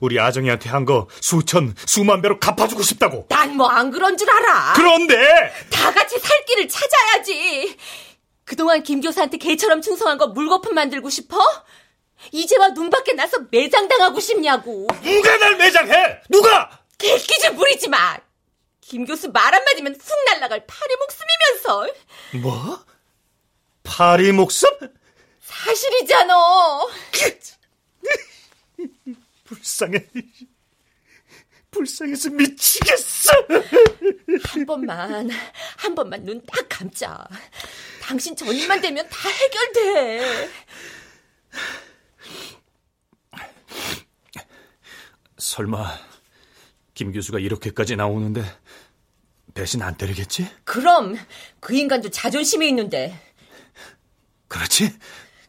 우리 0.00 0.20
아정이한테 0.20 0.68
한 0.70 0.84
거 0.84 1.08
수천, 1.20 1.74
수만 1.84 2.22
배로 2.22 2.38
갚아주고 2.38 2.82
싶다고. 2.82 3.26
난 3.28 3.56
뭐 3.56 3.66
안 3.68 3.90
그런 3.90 4.16
줄 4.16 4.30
알아. 4.30 4.74
그런데 4.74 5.52
다 5.72 5.92
같이 5.92 6.16
살 6.20 6.44
길을 6.44 6.68
찾아야지. 6.68 7.76
그동안 8.44 8.84
김 8.84 9.00
교사한테 9.00 9.36
개처럼 9.38 9.82
충성한 9.82 10.16
거 10.18 10.28
물거품 10.28 10.74
만들고 10.76 11.10
싶어? 11.10 11.36
이제와 12.32 12.68
눈밖에 12.70 13.12
나서 13.12 13.38
매장당하고 13.50 14.20
싶냐고. 14.20 14.86
누가 15.02 15.36
날 15.38 15.56
매장해? 15.56 16.22
누가? 16.28 16.82
개끼 16.98 17.38
좀 17.40 17.56
부리지 17.56 17.88
마. 17.88 18.18
김 18.80 19.04
교수 19.04 19.28
말 19.30 19.52
한마디면 19.54 19.94
훅 20.00 20.24
날라갈 20.26 20.64
파리 20.66 20.96
목숨이면서. 20.96 21.94
뭐? 22.42 22.84
파리 23.82 24.32
목숨? 24.32 24.68
사실이잖아. 25.42 26.34
불쌍해. 29.44 30.06
불쌍해서 31.70 32.30
미치겠어. 32.30 33.32
한 34.44 34.66
번만, 34.66 35.30
한 35.76 35.94
번만 35.94 36.24
눈 36.24 36.40
딱 36.46 36.66
감자. 36.68 37.26
당신 38.00 38.34
전입만 38.34 38.80
되면 38.80 39.06
다 39.08 39.28
해결돼. 39.28 40.50
설마 45.38 45.92
김 46.94 47.12
교수가 47.12 47.38
이렇게까지 47.38 47.96
나오는데 47.96 48.42
배신 49.54 49.82
안 49.82 49.96
때리겠지? 49.96 50.48
그럼 50.64 51.16
그 51.60 51.74
인간도 51.74 52.10
자존심이 52.10 52.68
있는데. 52.68 53.18
그렇지? 54.48 54.92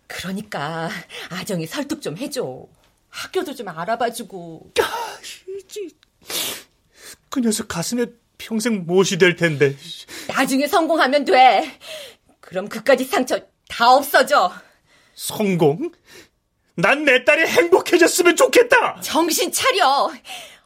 그러니까 0.08 0.90
아정이 1.30 1.68
설득 1.68 2.02
좀 2.02 2.18
해줘. 2.18 2.68
학교도 3.10 3.56
좀 3.56 3.68
알아봐주고. 3.68 4.74
그 7.30 7.40
녀석 7.40 7.68
가슴에 7.68 8.06
평생 8.38 8.86
못이 8.86 9.18
될 9.18 9.36
텐데. 9.36 9.76
나중에 10.28 10.68
성공하면 10.68 11.26
돼. 11.26 11.80
그럼 12.40 12.70
그까지 12.70 13.04
상처 13.04 13.40
다 13.68 13.92
없어져. 13.92 14.54
성공? 15.16 15.92
난 16.80 17.06
내 17.06 17.24
딸이 17.24 17.46
행복해졌으면 17.48 18.36
좋겠다. 18.36 19.02
정신 19.02 19.52
차려. 19.52 20.12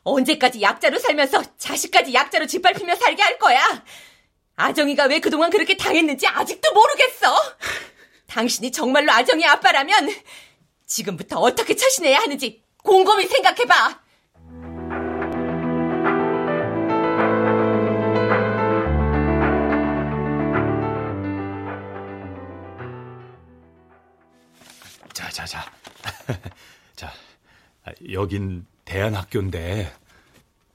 언제까지 0.04 0.62
약자로 0.62 1.00
살면서 1.00 1.42
자식까지 1.58 2.14
약자로 2.14 2.48
짓밟히며 2.48 2.96
살게 2.96 3.22
할 3.22 3.38
거야. 3.40 3.62
아정이가 4.56 5.06
왜 5.06 5.20
그동안 5.20 5.50
그렇게 5.50 5.78
당했는지 5.78 6.28
아직도 6.28 6.74
모르겠어. 6.74 7.36
당신이 8.28 8.72
정말로 8.72 9.12
아정이 9.12 9.46
아빠라면 9.46 10.10
지금부터 10.86 11.40
어떻게 11.40 11.76
처신해야 11.76 12.20
하는지 12.20 12.64
곰곰이 12.84 13.26
생각해봐. 13.28 14.01
자, 25.14 25.30
자, 25.30 25.46
자. 25.46 25.72
자, 26.96 27.12
아, 27.84 27.92
여긴 28.12 28.66
대안학교인데 28.86 29.94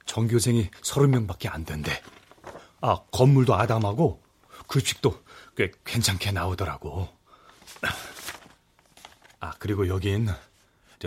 전교생이 0.05 0.71
30명밖에 0.71 1.53
안 1.53 1.65
된대. 1.65 2.03
아, 2.81 3.03
건물도 3.13 3.55
아담하고 3.55 4.23
급식도 4.69 5.23
꽤 5.57 5.71
괜찮게 5.85 6.33
나오더라고. 6.33 7.09
아, 9.41 9.53
그리고 9.59 9.89
여긴 9.89 10.29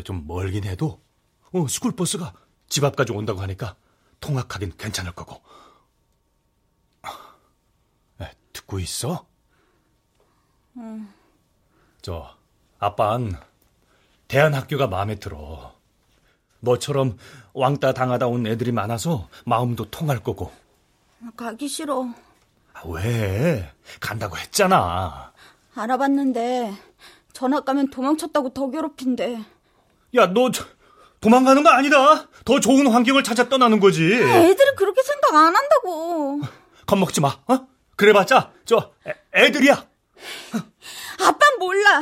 좀 0.03 0.25
멀긴 0.27 0.63
해도 0.65 1.01
어, 1.51 1.67
스쿨버스가 1.67 2.33
집 2.67 2.83
앞까지 2.83 3.11
온다고 3.11 3.41
하니까 3.41 3.75
통학하긴 4.19 4.73
괜찮을 4.77 5.11
거고. 5.13 5.41
에, 8.21 8.31
듣고 8.53 8.79
있어? 8.79 9.27
응. 10.77 11.11
저 12.01 12.38
아빤 12.79 13.33
대안학교가 14.27 14.87
마음에 14.87 15.15
들어. 15.15 15.73
너처럼 16.61 17.17
왕따 17.53 17.93
당하다 17.93 18.27
온 18.27 18.45
애들이 18.47 18.71
많아서 18.71 19.27
마음도 19.45 19.89
통할 19.89 20.19
거고. 20.21 20.51
가기 21.35 21.67
싫어. 21.67 22.07
아, 22.73 22.81
왜? 22.85 23.71
간다고 23.99 24.37
했잖아. 24.37 25.33
알아봤는데 25.75 26.73
전학 27.33 27.65
가면 27.65 27.89
도망쳤다고 27.89 28.53
더 28.53 28.69
괴롭힌대. 28.69 29.43
야, 30.15 30.27
너 30.27 30.51
저- 30.51 30.65
도망가는 31.21 31.63
거 31.63 31.69
아니다. 31.69 32.27
더 32.45 32.59
좋은 32.61 32.87
환경을 32.87 33.23
찾아 33.23 33.49
떠나는 33.49 33.79
거지. 33.81 34.03
애들은 34.13 34.75
그렇게 34.77 35.01
생각 35.03 35.35
안 35.35 35.53
한다고. 35.55 36.41
겁먹지 36.85 37.19
마. 37.19 37.37
어? 37.47 37.67
그래봤자 37.97 38.53
저 38.65 38.91
애, 39.05 39.13
애들이야. 39.33 39.85
아빤 41.21 41.59
몰라. 41.59 42.01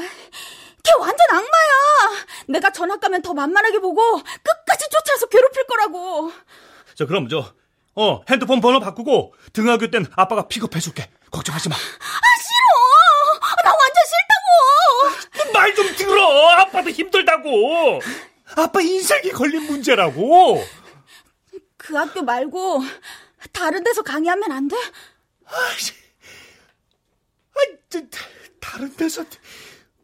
걔 0.87 0.93
완전 0.99 1.19
악마야. 1.31 2.25
내가 2.47 2.71
전학 2.71 2.99
가면 3.01 3.21
더 3.21 3.33
만만하게 3.33 3.79
보고 3.79 4.01
끝까지 4.43 4.85
쫓아서 4.89 5.25
괴롭힐 5.27 5.65
거라고. 5.67 6.31
저 6.95 7.05
그럼 7.05 7.27
저 7.27 7.53
어, 7.95 8.21
핸드폰 8.29 8.61
번호 8.61 8.79
바꾸고 8.79 9.33
등하교 9.53 9.89
땐 9.91 10.05
아빠가 10.15 10.47
픽업해 10.47 10.79
줄게. 10.79 11.09
걱정하지 11.31 11.69
마. 11.69 11.75
아 11.75 11.79
싫어. 11.79 13.39
나 13.63 13.71
완전 13.71 14.03
싫다고. 15.41 15.53
말 15.53 15.75
좀 15.75 15.95
들어. 15.95 16.49
아빠도 16.59 16.89
힘들다고. 16.89 17.99
아빠 18.55 18.81
인생이 18.81 19.31
걸린 19.31 19.63
문제라고. 19.63 20.63
그 21.77 21.95
학교 21.95 22.21
말고 22.21 22.83
다른 23.51 23.83
데서 23.83 24.01
강의하면 24.03 24.51
안 24.51 24.67
돼? 24.67 24.75
아이씨. 25.45 25.93
아이, 27.57 27.75
저, 27.89 27.99
다른 28.59 28.95
데서 28.95 29.23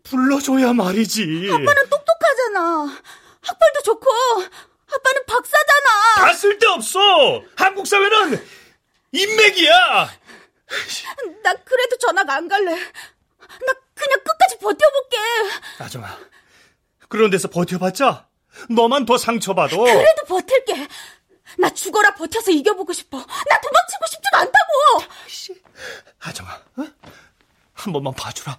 불러줘야 0.04 0.74
말이지. 0.74 1.50
아빠는 1.52 1.89
똑똑하잖아. 1.89 3.00
학벌도 3.42 3.82
좋고 3.84 4.12
아빠는 4.12 5.26
박사잖아. 5.26 6.16
다 6.18 6.34
쓸데없어. 6.34 7.00
한국 7.56 7.88
사회는 7.88 8.46
인맥이야. 9.12 10.10
나 11.44 11.54
그래도 11.63 11.98
전학 11.98 12.30
안 12.30 12.48
갈래. 12.48 12.72
나 12.72 13.74
그냥 13.96 14.20
끝까지 14.24 14.58
버텨볼게. 14.60 15.18
아정아, 15.80 16.18
그런 17.10 17.30
데서 17.30 17.48
버텨봤자 17.48 18.28
너만 18.70 19.06
더 19.06 19.18
상처받아. 19.18 19.76
그래도 19.78 20.24
버틸게. 20.28 20.88
나 21.60 21.70
죽어라 21.70 22.16
버텨서 22.16 22.52
이겨보고 22.52 22.94
싶어. 22.94 23.18
나 23.18 23.62
도망치고 23.62 24.06
싶지도 24.08 24.38
않다고. 24.38 25.13
아정아, 26.20 26.62
어? 26.78 26.86
한 27.84 27.91
번만 27.91 28.13
봐주라. 28.13 28.58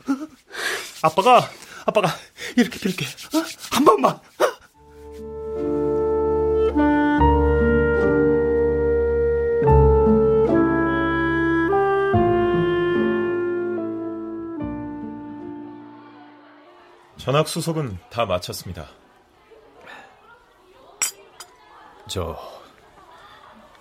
아빠가, 1.03 1.49
아빠가 1.87 2.09
이렇게 2.59 2.79
빌게. 2.79 3.07
어? 3.07 3.43
한 3.71 3.85
번만. 3.85 4.21
전학 17.17 17.49
수속은 17.49 17.99
다 18.11 18.27
마쳤습니다. 18.27 18.87
저 22.07 22.39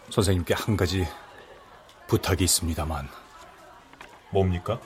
선생님께 0.09 0.53
한 0.53 0.77
가지 0.77 1.05
부탁이 2.07 2.45
있습니다만 2.45 3.09
뭡니까? 4.31 4.79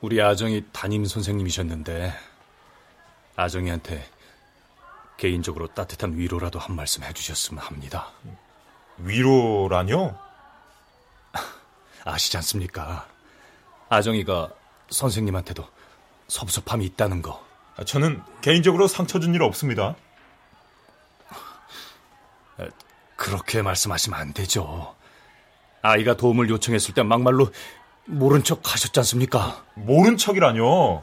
우리 0.00 0.20
아정이 0.22 0.64
담임 0.72 1.04
선생님이셨는데 1.04 2.12
아정이한테 3.36 4.08
개인적으로 5.18 5.66
따뜻한 5.68 6.16
위로라도 6.16 6.58
한 6.58 6.74
말씀 6.74 7.02
해주셨으면 7.02 7.62
합니다. 7.62 8.10
위로라뇨? 8.98 10.18
아시지 12.04 12.36
않습니까? 12.38 13.06
아정이가 13.90 14.50
선생님한테도 14.88 15.68
섭섭함이 16.28 16.84
있다는 16.86 17.20
거. 17.20 17.44
아, 17.76 17.84
저는 17.84 18.22
개인적으로 18.40 18.86
상처 18.88 19.20
준 19.20 19.34
일 19.34 19.42
없습니다. 19.42 19.96
그렇게 23.16 23.60
말씀하시면 23.60 24.18
안 24.18 24.32
되죠. 24.32 24.94
아이가 25.82 26.16
도움을 26.16 26.48
요청했을 26.48 26.94
때 26.94 27.02
막말로 27.02 27.50
모른 28.10 28.42
척 28.42 28.72
하셨지 28.72 28.98
않습니까? 29.00 29.64
모른 29.74 30.16
척이라뇨. 30.16 31.02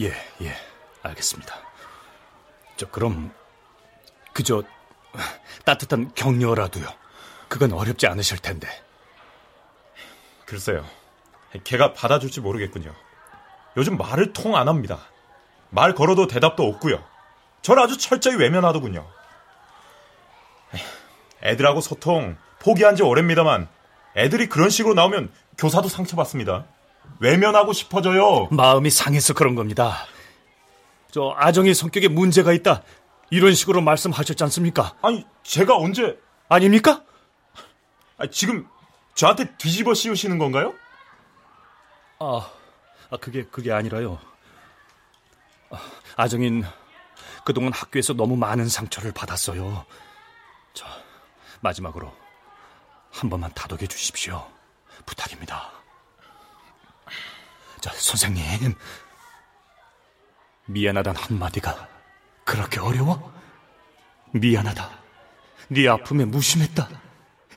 예, 0.00 0.12
예, 0.42 0.56
알겠습니다. 1.02 1.54
저, 2.76 2.90
그럼, 2.90 3.32
그저, 4.32 4.62
따뜻한 5.64 6.12
격려라도요. 6.14 6.86
그건 7.48 7.72
어렵지 7.72 8.06
않으실 8.06 8.38
텐데. 8.38 8.68
글쎄요. 10.46 10.84
걔가 11.64 11.94
받아줄지 11.94 12.40
모르겠군요. 12.40 12.94
요즘 13.76 13.96
말을 13.96 14.32
통 14.32 14.54
안 14.56 14.68
합니다. 14.68 14.98
말 15.70 15.94
걸어도 15.94 16.26
대답도 16.26 16.64
없고요. 16.64 17.04
저를 17.62 17.82
아주 17.82 17.98
철저히 17.98 18.36
외면하더군요. 18.36 19.06
애들하고 21.42 21.80
소통 21.80 22.36
포기한 22.58 22.96
지 22.96 23.02
오래입니다만 23.02 23.68
애들이 24.16 24.48
그런 24.48 24.70
식으로 24.70 24.94
나오면 24.94 25.30
교사도 25.58 25.88
상처받습니다. 25.88 26.66
외면하고 27.18 27.72
싶어져요. 27.72 28.48
마음이 28.50 28.90
상해서 28.90 29.34
그런 29.34 29.54
겁니다. 29.54 30.06
저 31.10 31.34
아정이 31.36 31.74
성격에 31.74 32.08
문제가 32.08 32.52
있다. 32.52 32.82
이런 33.30 33.54
식으로 33.54 33.80
말씀하셨지 33.80 34.42
않습니까? 34.44 34.94
아니, 35.02 35.24
제가 35.42 35.76
언제 35.76 36.18
아닙니까? 36.48 37.02
아니, 38.16 38.30
지금 38.30 38.66
저한테 39.14 39.56
뒤집어 39.56 39.94
씌우시는 39.94 40.38
건가요? 40.38 40.74
아, 42.18 42.50
아 43.10 43.16
그게 43.16 43.44
그게 43.44 43.72
아니라요. 43.72 44.18
아, 45.70 45.78
아정인 46.16 46.64
그동안 47.44 47.72
학교에서 47.72 48.12
너무 48.12 48.36
많은 48.36 48.68
상처를 48.68 49.12
받았어요. 49.12 49.84
저 50.74 50.86
마지막으로 51.60 52.12
한 53.10 53.28
번만 53.30 53.50
다독여 53.54 53.86
주십시오. 53.86 54.46
부탁입니다. 55.06 55.70
자, 57.80 57.90
선생님. 57.94 58.74
미안하단 60.66 61.16
한마디가 61.16 61.88
그렇게 62.44 62.80
어려워? 62.80 63.32
미안하다. 64.32 64.90
네 65.68 65.88
아픔에 65.88 66.24
무심했다. 66.24 66.88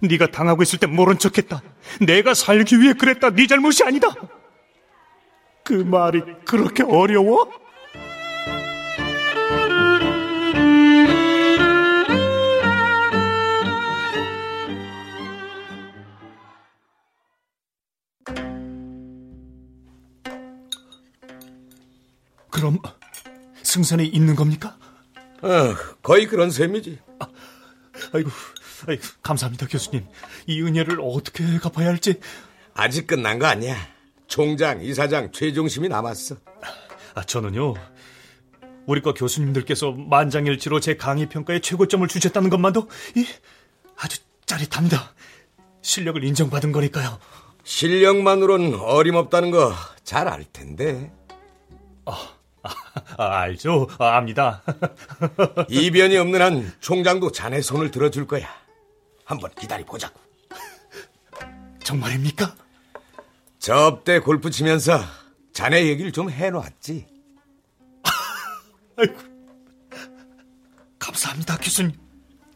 네가 0.02 0.28
당하고 0.28 0.64
있을 0.64 0.80
때 0.80 0.88
모른 0.88 1.18
척했다. 1.18 1.62
내가 2.02 2.34
살기 2.34 2.80
위해 2.80 2.94
그랬다. 2.94 3.30
네 3.32 3.48
잘못이 3.48 3.84
아니다. 3.84 4.08
그 5.64 5.74
말이 5.74 6.22
그렇게 6.46 6.84
어려워? 6.84 7.50
승산이 23.74 24.06
있는 24.06 24.36
겁니까? 24.36 24.78
어, 25.42 25.76
거의 26.04 26.28
그런 26.28 26.52
셈이지. 26.52 27.00
아이고, 28.14 28.30
아이고, 28.88 29.02
감사합니다, 29.24 29.66
교수님. 29.68 30.06
이 30.46 30.62
은혜를 30.62 31.00
어떻게 31.02 31.44
갚아야 31.58 31.88
할지. 31.88 32.20
아직 32.76 33.08
끝난 33.08 33.40
거 33.40 33.48
아니야. 33.48 33.76
총장, 34.28 34.84
이사장, 34.84 35.32
최종심이 35.32 35.90
남았어. 35.90 36.36
아, 37.16 37.24
저는요, 37.24 37.74
우리과 38.86 39.14
교수님들께서 39.16 39.92
만장일치로 39.92 40.80
제 40.80 40.96
강의 40.96 41.28
평가에 41.28 41.60
최고점을 41.60 42.08
주셨다는 42.08 42.52
것만도 42.52 42.88
이, 43.16 43.26
아주 43.98 44.20
짜릿합니다. 44.46 45.14
실력을 45.82 46.24
인정받은 46.24 46.72
거니까요. 46.72 47.20
실력만으로는 47.64 48.76
어림없다는 48.80 49.50
거 49.50 49.74
잘 50.04 50.28
알 50.28 50.44
텐데. 50.44 51.12
아, 52.06 52.30
아, 53.18 53.42
알죠. 53.42 53.88
아, 54.00 54.18
압니다. 54.18 54.64
이변이 55.70 56.18
없는 56.18 56.42
한 56.42 56.74
총장도 56.80 57.32
자네 57.32 57.62
손을 57.62 57.92
들어줄 57.92 58.26
거야. 58.28 58.48
한번 59.26 59.52
기다려 59.58 59.86
보자고. 59.86 60.20
정말입니까? 61.84 62.56
접대 63.60 64.20
골프 64.20 64.50
치면서 64.50 65.00
자네 65.52 65.88
얘기를 65.88 66.12
좀 66.12 66.30
해놨지. 66.30 67.08
아이고, 68.98 69.16
감사합니다, 71.00 71.58
교수님. 71.58 71.94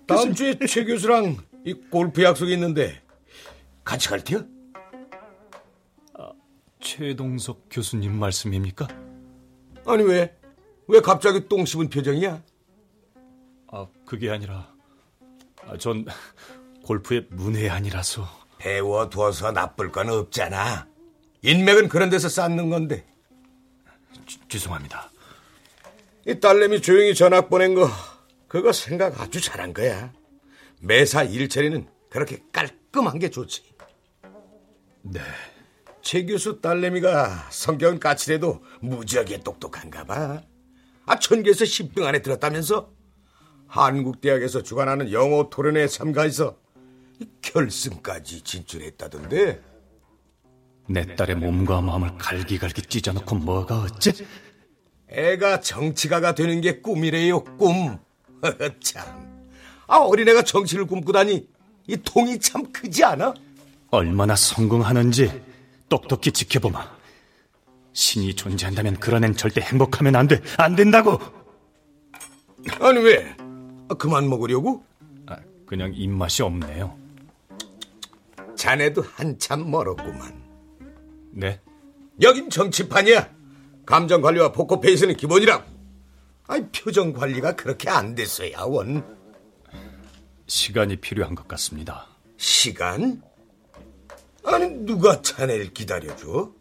다음 0.05 0.33
주에 0.33 0.57
최 0.67 0.85
교수랑 0.85 1.37
이 1.65 1.73
골프 1.73 2.23
약속이 2.23 2.53
있는데 2.53 3.01
같이 3.83 4.07
갈 4.07 4.23
테요? 4.23 4.45
최동석 6.79 7.65
교수님 7.69 8.17
말씀입니까? 8.17 8.87
아니 9.87 10.03
왜? 10.03 10.35
왜 10.87 10.99
갑자기 10.99 11.47
똥 11.47 11.65
씹은 11.65 11.89
표정이야? 11.89 12.43
아, 13.71 13.87
그게 14.05 14.29
아니라 14.29 14.69
아, 15.65 15.77
전 15.77 16.05
골프의 16.83 17.27
문외한이라서 17.31 18.27
배워두어서 18.57 19.51
나쁠 19.51 19.91
건 19.91 20.09
없잖아. 20.09 20.87
인맥은 21.41 21.87
그런 21.87 22.09
데서 22.09 22.27
쌓는 22.27 22.69
건데. 22.69 23.05
주, 24.25 24.39
죄송합니다. 24.49 25.11
이 26.25 26.39
딸내미 26.39 26.81
조용히 26.81 27.15
전학 27.15 27.49
보낸 27.49 27.73
거 27.73 27.87
그거 28.49 28.73
생각 28.73 29.19
아주 29.21 29.39
잘한 29.39 29.73
거야. 29.73 30.11
매사 30.81 31.23
일처리는 31.23 31.87
그렇게 32.09 32.41
깔끔한 32.51 33.19
게 33.19 33.29
좋지. 33.29 33.63
네. 35.03 35.21
최 36.07 36.23
교수 36.23 36.61
딸내미가 36.61 37.49
성격은 37.49 37.99
까칠해도 37.99 38.63
무지하게 38.79 39.41
똑똑한가 39.41 40.05
봐. 40.05 40.41
아, 41.05 41.19
천계에서 41.19 41.65
10등 41.65 42.03
안에 42.03 42.21
들었다면서? 42.21 42.89
한국대학에서 43.67 44.63
주관하는 44.63 45.11
영어 45.11 45.49
토론회에 45.49 45.89
참가해서 45.89 46.55
결승까지 47.41 48.39
진출했다던데. 48.39 49.61
내 50.87 51.15
딸의 51.17 51.35
몸과 51.35 51.81
마음을 51.81 52.17
갈기갈기 52.17 52.83
찢어놓고 52.83 53.35
뭐가 53.35 53.81
어째? 53.81 54.13
애가 55.09 55.59
정치가가 55.59 56.33
되는 56.33 56.61
게 56.61 56.79
꿈이래요, 56.79 57.43
꿈. 57.57 57.99
참. 58.79 59.51
아, 59.87 59.97
어린애가 59.97 60.43
정치를 60.43 60.85
꿈꾸다니. 60.85 61.49
이 61.87 61.97
통이 61.97 62.39
참 62.39 62.71
크지 62.71 63.03
않아? 63.03 63.33
얼마나 63.91 64.37
성공하는지 64.37 65.56
똑똑히 65.89 66.31
지켜보마. 66.31 66.97
신이 67.93 68.35
존재한다면 68.35 68.99
그런 68.99 69.23
앤 69.23 69.35
절대 69.35 69.61
행복하면 69.61 70.15
안 70.15 70.27
돼. 70.27 70.41
안 70.57 70.75
된다고! 70.75 71.19
아니, 72.79 72.99
왜? 72.99 73.35
아, 73.89 73.93
그만 73.95 74.29
먹으려고? 74.29 74.83
아, 75.25 75.37
그냥 75.65 75.93
입맛이 75.95 76.43
없네요. 76.43 76.97
자네도 78.55 79.01
한참 79.01 79.71
멀었구만. 79.71 80.43
네? 81.31 81.61
여긴 82.21 82.49
정치판이야. 82.49 83.29
감정 83.85 84.21
관리와 84.21 84.51
포커 84.51 84.79
페이스는 84.79 85.15
기본이라고. 85.15 85.63
아이, 86.47 86.67
표정 86.69 87.13
관리가 87.13 87.55
그렇게 87.55 87.89
안 87.89 88.15
됐어야, 88.15 88.61
원. 88.63 89.17
시간이 90.47 90.97
필요한 90.97 91.35
것 91.35 91.47
같습니다. 91.47 92.07
시간? 92.37 93.21
아니 94.49 94.69
누가 94.85 95.21
자네를 95.21 95.73
기다려줘? 95.73 96.51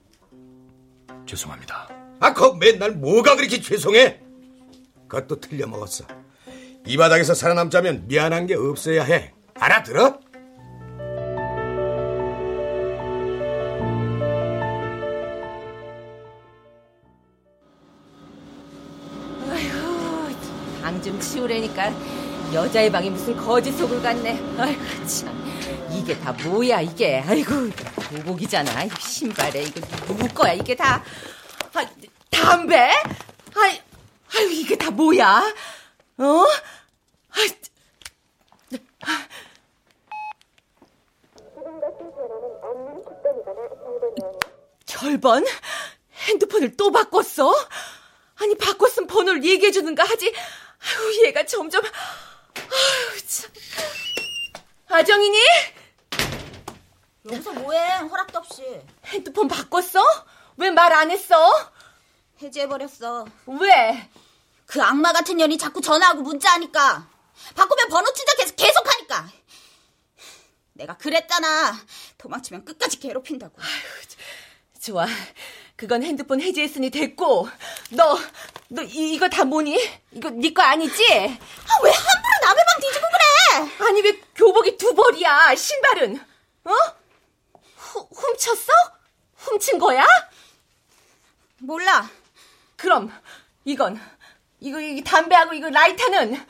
죄송합니다. 1.25 1.89
아, 2.21 2.33
그 2.35 2.55
맨날 2.59 2.93
뭐가 2.93 3.37
그렇게 3.37 3.61
죄송해? 3.61 4.21
그것도 5.09 5.41
틀려먹었어. 5.41 6.05
이 6.85 6.97
바닥에서 6.97 7.35
살아남자면 7.35 8.07
미안한 8.09 8.47
게 8.47 8.55
없어야 8.55 9.05
해. 9.05 9.33
알아들어? 9.55 10.19
아휴, 19.49 20.83
방 20.83 21.03
좀 21.03 21.19
치우래니까 21.21 21.91
여자의 22.57 22.91
방이 22.91 23.11
무슨 23.11 23.37
거지 23.37 23.71
속을 23.71 24.01
같네. 24.03 24.43
아이고 24.59 24.83
참. 25.07 25.47
이게 25.93 26.19
다 26.19 26.33
뭐야 26.33 26.81
이게. 26.81 27.23
아이고 27.27 27.53
교복이잖아. 28.09 28.85
이거 28.85 28.97
신발에 28.99 29.63
이거 29.63 29.81
누구 30.07 30.27
거야 30.29 30.55
이게 30.55 30.75
다. 30.75 31.05
아, 31.75 31.87
담배? 32.31 32.91
아이, 33.55 33.83
아유 34.35 34.51
이게 34.53 34.75
다 34.75 34.91
뭐야? 34.91 35.55
어? 36.17 36.45
아이, 37.33 37.49
결번? 44.87 45.45
핸드폰을 46.29 46.75
또 46.79 46.91
바꿨어? 46.91 47.53
아니 48.37 48.57
바꿨으면 48.57 49.09
번호를 49.09 49.45
얘기해주는가 49.45 50.05
하지. 50.05 50.33
아유 50.81 51.27
얘가 51.27 51.45
점점. 51.45 51.83
아유 52.57 53.27
참. 53.27 53.51
아정이니? 54.89 55.39
여기서 57.31 57.53
뭐해? 57.55 57.79
허락도 57.99 58.39
없이. 58.39 58.63
핸드폰 59.07 59.49
바꿨어? 59.49 60.03
왜 60.57 60.71
말 60.71 60.93
안 60.93 61.11
했어? 61.11 61.73
해지해버렸어. 62.41 63.27
왜? 63.61 64.09
그 64.67 64.83
악마 64.83 65.13
같은 65.13 65.37
년이 65.37 65.59
자꾸 65.59 65.81
전화하고 65.81 66.23
문자하니까. 66.23 67.09
바꾸면 67.55 67.89
번호 67.89 68.13
추적해서 68.13 68.55
계속하니까. 68.55 69.29
내가 70.75 70.97
그랬잖아. 70.97 71.79
도망치면 72.19 72.65
끝까지 72.65 72.99
괴롭힌다고. 73.01 73.57
좋아. 74.81 75.07
그건 75.77 76.03
핸드폰 76.03 76.41
해지했으니 76.41 76.91
됐고. 76.91 77.49
너, 77.91 78.19
너 78.69 78.83
이, 78.83 79.15
이거 79.15 79.29
다 79.29 79.45
뭐니? 79.45 79.79
이거 80.13 80.31
네 80.31 80.51
거 80.51 80.63
아니지? 80.63 81.05
아, 81.05 81.83
왜 81.85 81.91
함부로 81.93 82.35
남의 82.43 82.65
방 82.65 82.81
뒤지고 82.81 83.07
그래? 83.13 83.87
아니 83.89 84.01
왜 84.03 84.21
교복이 84.35 84.77
두 84.79 84.95
벌이야? 84.95 85.55
신발은? 85.55 86.17
어? 86.65 86.71
후, 87.77 88.09
훔쳤어? 88.15 88.73
훔친 89.37 89.79
거야? 89.79 90.07
몰라. 91.59 92.09
그럼 92.77 93.13
이건 93.65 94.01
이거 94.61 94.81
이 94.81 95.03
담배하고 95.05 95.53
이거 95.55 95.69
라이터는 95.69 96.45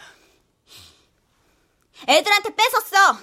애들한테 2.08 2.54
뺏었어. 2.54 3.18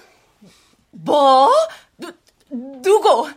뭐? 0.90 1.50
누 1.98 2.12
누구? 2.50 3.28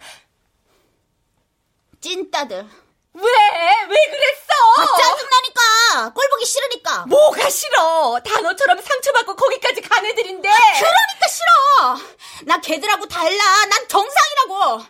찐따들. 2.01 2.67
왜? 3.13 3.23
왜 3.23 4.07
그랬어? 4.11 4.51
아, 4.77 4.85
짜증나니까. 4.97 6.13
꼴 6.13 6.29
보기 6.29 6.45
싫으니까. 6.45 7.05
뭐가 7.07 7.49
싫어? 7.49 8.19
단어처럼 8.23 8.79
상처받고 8.81 9.35
거기까지 9.35 9.81
간 9.81 10.05
애들인데. 10.05 10.47
그러니까 10.49 11.27
싫어. 11.27 12.45
나 12.45 12.61
걔들하고 12.61 13.07
달라. 13.07 13.65
난 13.65 13.87
정상이라고. 13.87 14.83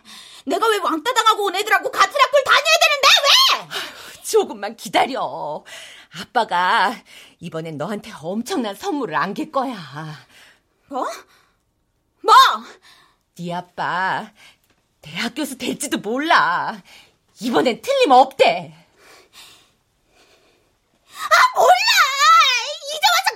내가 0.46 0.66
왜 0.68 0.78
왕따 0.78 1.12
당하고 1.14 1.44
온 1.44 1.56
애들하고 1.56 1.90
같은 1.90 2.14
학교를 2.20 2.44
다녀야 2.44 2.74
되는데 2.80 3.08
왜? 3.24 4.22
조금만 4.22 4.76
기다려. 4.76 5.64
아빠가 6.20 6.94
이번엔 7.40 7.78
너한테 7.78 8.12
엄청난 8.22 8.74
선물을 8.74 9.14
안길 9.14 9.50
거야. 9.52 9.74
뭐? 10.88 11.06
뭐? 12.22 12.34
네 13.38 13.54
아빠 13.54 14.30
대학 15.10 15.34
교수 15.34 15.56
될지도 15.56 15.98
몰라. 15.98 16.82
이번엔 17.40 17.80
틀림없대. 17.82 18.74
아 21.14 21.36
몰라. 21.56 21.72
이제 22.90 23.00
와서 23.14 23.27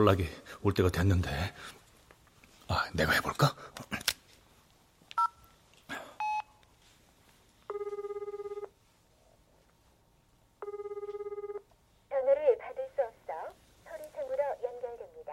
연락이 0.00 0.26
올 0.62 0.72
때가 0.72 0.88
됐는데. 0.88 1.28
아, 2.68 2.88
내가 2.94 3.12
해볼까? 3.12 3.54
전화를 12.08 12.58
받을 12.58 12.88
수 12.94 13.02
없어 13.02 13.52
서류상으로 13.84 14.42
연결됩니다. 14.64 15.32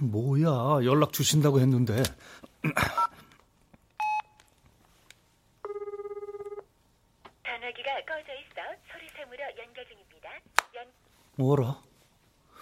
뭐야, 0.00 0.84
연락 0.84 1.12
주신다고 1.12 1.60
했는데. 1.60 2.02
전화기가 7.44 8.04
꺼져 8.06 8.32
있어 8.40 8.60
서류상으로 8.90 9.44
연결 9.58 9.86
중입니다. 9.86 10.30
연... 10.74 10.92
뭐라? 11.36 11.80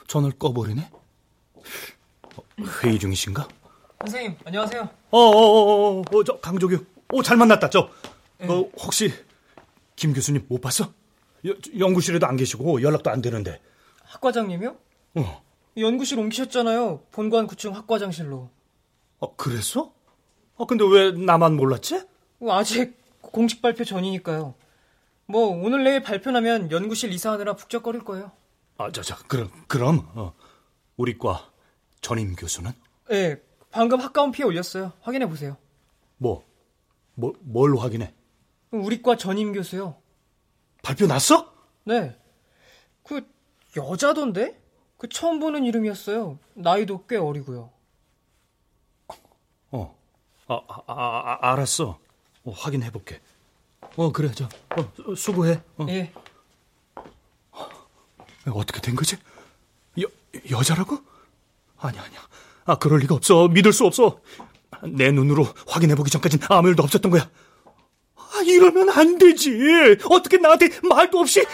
전화를 0.08 0.38
꺼버리네? 0.38 0.90
어, 1.54 2.42
회의 2.82 2.98
중이신가? 2.98 3.46
선생님, 4.00 4.36
안녕하세요. 4.44 4.88
어어어어, 5.10 6.00
어, 6.00 6.24
저 6.24 6.40
강조규. 6.40 6.84
오, 7.12 7.22
잘 7.22 7.36
만났다, 7.36 7.68
저. 7.70 7.90
어, 8.40 8.70
혹시 8.82 9.12
김 9.96 10.12
교수님 10.12 10.46
못 10.48 10.60
봤어? 10.60 10.92
여, 11.46 11.54
연구실에도 11.78 12.26
안 12.26 12.36
계시고 12.36 12.82
연락도 12.82 13.10
안 13.10 13.20
되는데. 13.20 13.60
학과장님이요? 14.04 14.76
어. 15.16 15.42
연구실 15.76 16.18
옮기셨잖아요. 16.18 17.02
본관 17.12 17.46
9층 17.46 17.72
학과장실로. 17.72 18.50
어, 19.20 19.36
그랬어? 19.36 19.92
어, 20.56 20.66
근데 20.66 20.84
왜 20.90 21.12
나만 21.12 21.54
몰랐지? 21.56 22.02
아직 22.48 22.96
공식 23.20 23.60
발표 23.60 23.84
전이니까요. 23.84 24.54
뭐 25.26 25.48
오늘 25.48 25.84
내일 25.84 26.02
발표나면 26.02 26.70
연구실 26.70 27.12
이사하느라 27.12 27.56
북적거릴 27.56 28.04
거예요. 28.04 28.32
아, 28.78 28.90
저, 28.92 29.02
저, 29.02 29.16
그럼, 29.26 29.50
그럼, 29.66 30.08
어, 30.14 30.32
우리 30.96 31.18
과 31.18 31.50
전임 32.00 32.36
교수는? 32.36 32.70
네, 33.10 33.36
방금 33.72 34.00
학과원 34.00 34.30
피해 34.30 34.46
올렸어요. 34.46 34.92
확인해 35.00 35.28
보세요. 35.28 35.56
뭐, 36.16 36.44
뭐, 37.14 37.32
뭘 37.40 37.76
확인해? 37.76 38.14
우리 38.70 39.02
과 39.02 39.16
전임 39.16 39.52
교수요. 39.52 39.96
발표 40.82 41.06
났어? 41.08 41.52
네. 41.84 42.16
그 43.02 43.26
여자던데? 43.76 44.62
그 44.96 45.08
처음 45.08 45.40
보는 45.40 45.64
이름이었어요. 45.64 46.38
나이도 46.54 47.06
꽤 47.06 47.16
어리고요. 47.16 47.70
어, 49.72 49.98
아, 50.46 50.54
아, 50.54 50.82
아, 50.86 51.38
아, 51.40 51.52
알았어. 51.52 51.98
어, 52.44 52.50
확인해 52.52 52.92
볼게. 52.92 53.20
어, 53.96 54.12
그래, 54.12 54.30
저, 54.32 54.44
어, 54.44 55.14
수고해. 55.16 55.62
어. 55.78 55.86
예. 55.88 56.12
어떻게 58.54 58.80
된 58.80 58.94
거지? 58.94 59.16
여, 60.00 60.06
여자라고? 60.50 60.98
아니야, 61.78 62.02
아니야. 62.02 62.28
아, 62.64 62.76
그럴 62.76 63.00
리가 63.00 63.14
없어. 63.14 63.48
믿을 63.48 63.72
수 63.72 63.84
없어. 63.86 64.20
내 64.82 65.10
눈으로 65.10 65.44
확인해보기 65.66 66.10
전까진 66.10 66.40
아무 66.50 66.68
일도 66.68 66.82
없었던 66.82 67.10
거야. 67.10 67.28
아, 68.16 68.42
이러면 68.44 68.90
안 68.90 69.18
되지. 69.18 69.98
어떻게 70.10 70.36
나한테 70.36 70.68
말도 70.82 71.18
없이. 71.20 71.46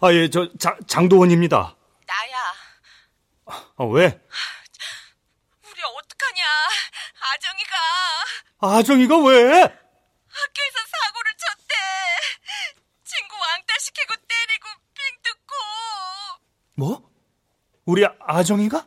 아, 0.00 0.12
예, 0.12 0.28
저, 0.28 0.48
자, 0.58 0.76
장도원입니다. 0.86 1.76
나야. 2.06 3.56
아, 3.76 3.84
왜? 3.84 4.04
우리 5.64 5.80
어떡하냐. 5.82 6.42
아정이가 7.34 7.76
아정이가 8.58 9.18
왜? 9.24 9.62
학교에서 9.62 10.85
뭐? 16.76 17.10
우리 17.86 18.04
아정이가? 18.20 18.86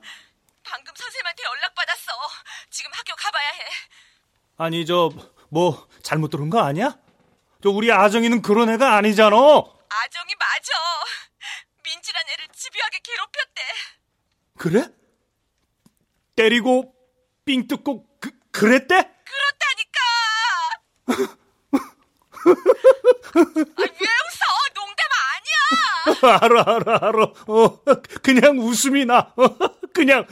방금 0.64 0.94
선생님한테 0.96 1.44
연락받았어. 1.44 2.12
지금 2.70 2.92
학교 2.94 3.16
가봐야 3.16 3.48
해. 3.50 3.66
아니, 4.58 4.86
저, 4.86 5.10
뭐, 5.50 5.88
잘못 6.04 6.30
들은 6.30 6.50
거 6.52 6.60
아니야? 6.60 6.98
저, 7.64 7.70
우리 7.72 7.92
아정이는 7.92 8.42
그런 8.44 8.70
애가 8.70 8.96
아니잖아. 8.96 9.36
아정이 9.36 10.36
맞아. 10.38 10.72
민지란 11.84 12.24
애를 12.30 12.48
집요하게 12.54 13.00
괴롭혔대. 13.04 13.62
그래? 14.58 14.88
때리고, 16.36 16.94
삥 17.46 17.68
뜯고, 17.68 18.06
그, 18.20 18.30
그랬대? 18.52 18.96
그렇다니까. 19.26 20.00
아, 23.78 23.82
왜. 24.00 24.19
알아, 26.24 26.64
알아, 26.66 27.00
알아. 27.02 27.24
어, 27.48 27.80
그냥 28.22 28.60
웃음이 28.60 29.06
나. 29.06 29.32
어, 29.36 29.56
그냥. 29.94 30.26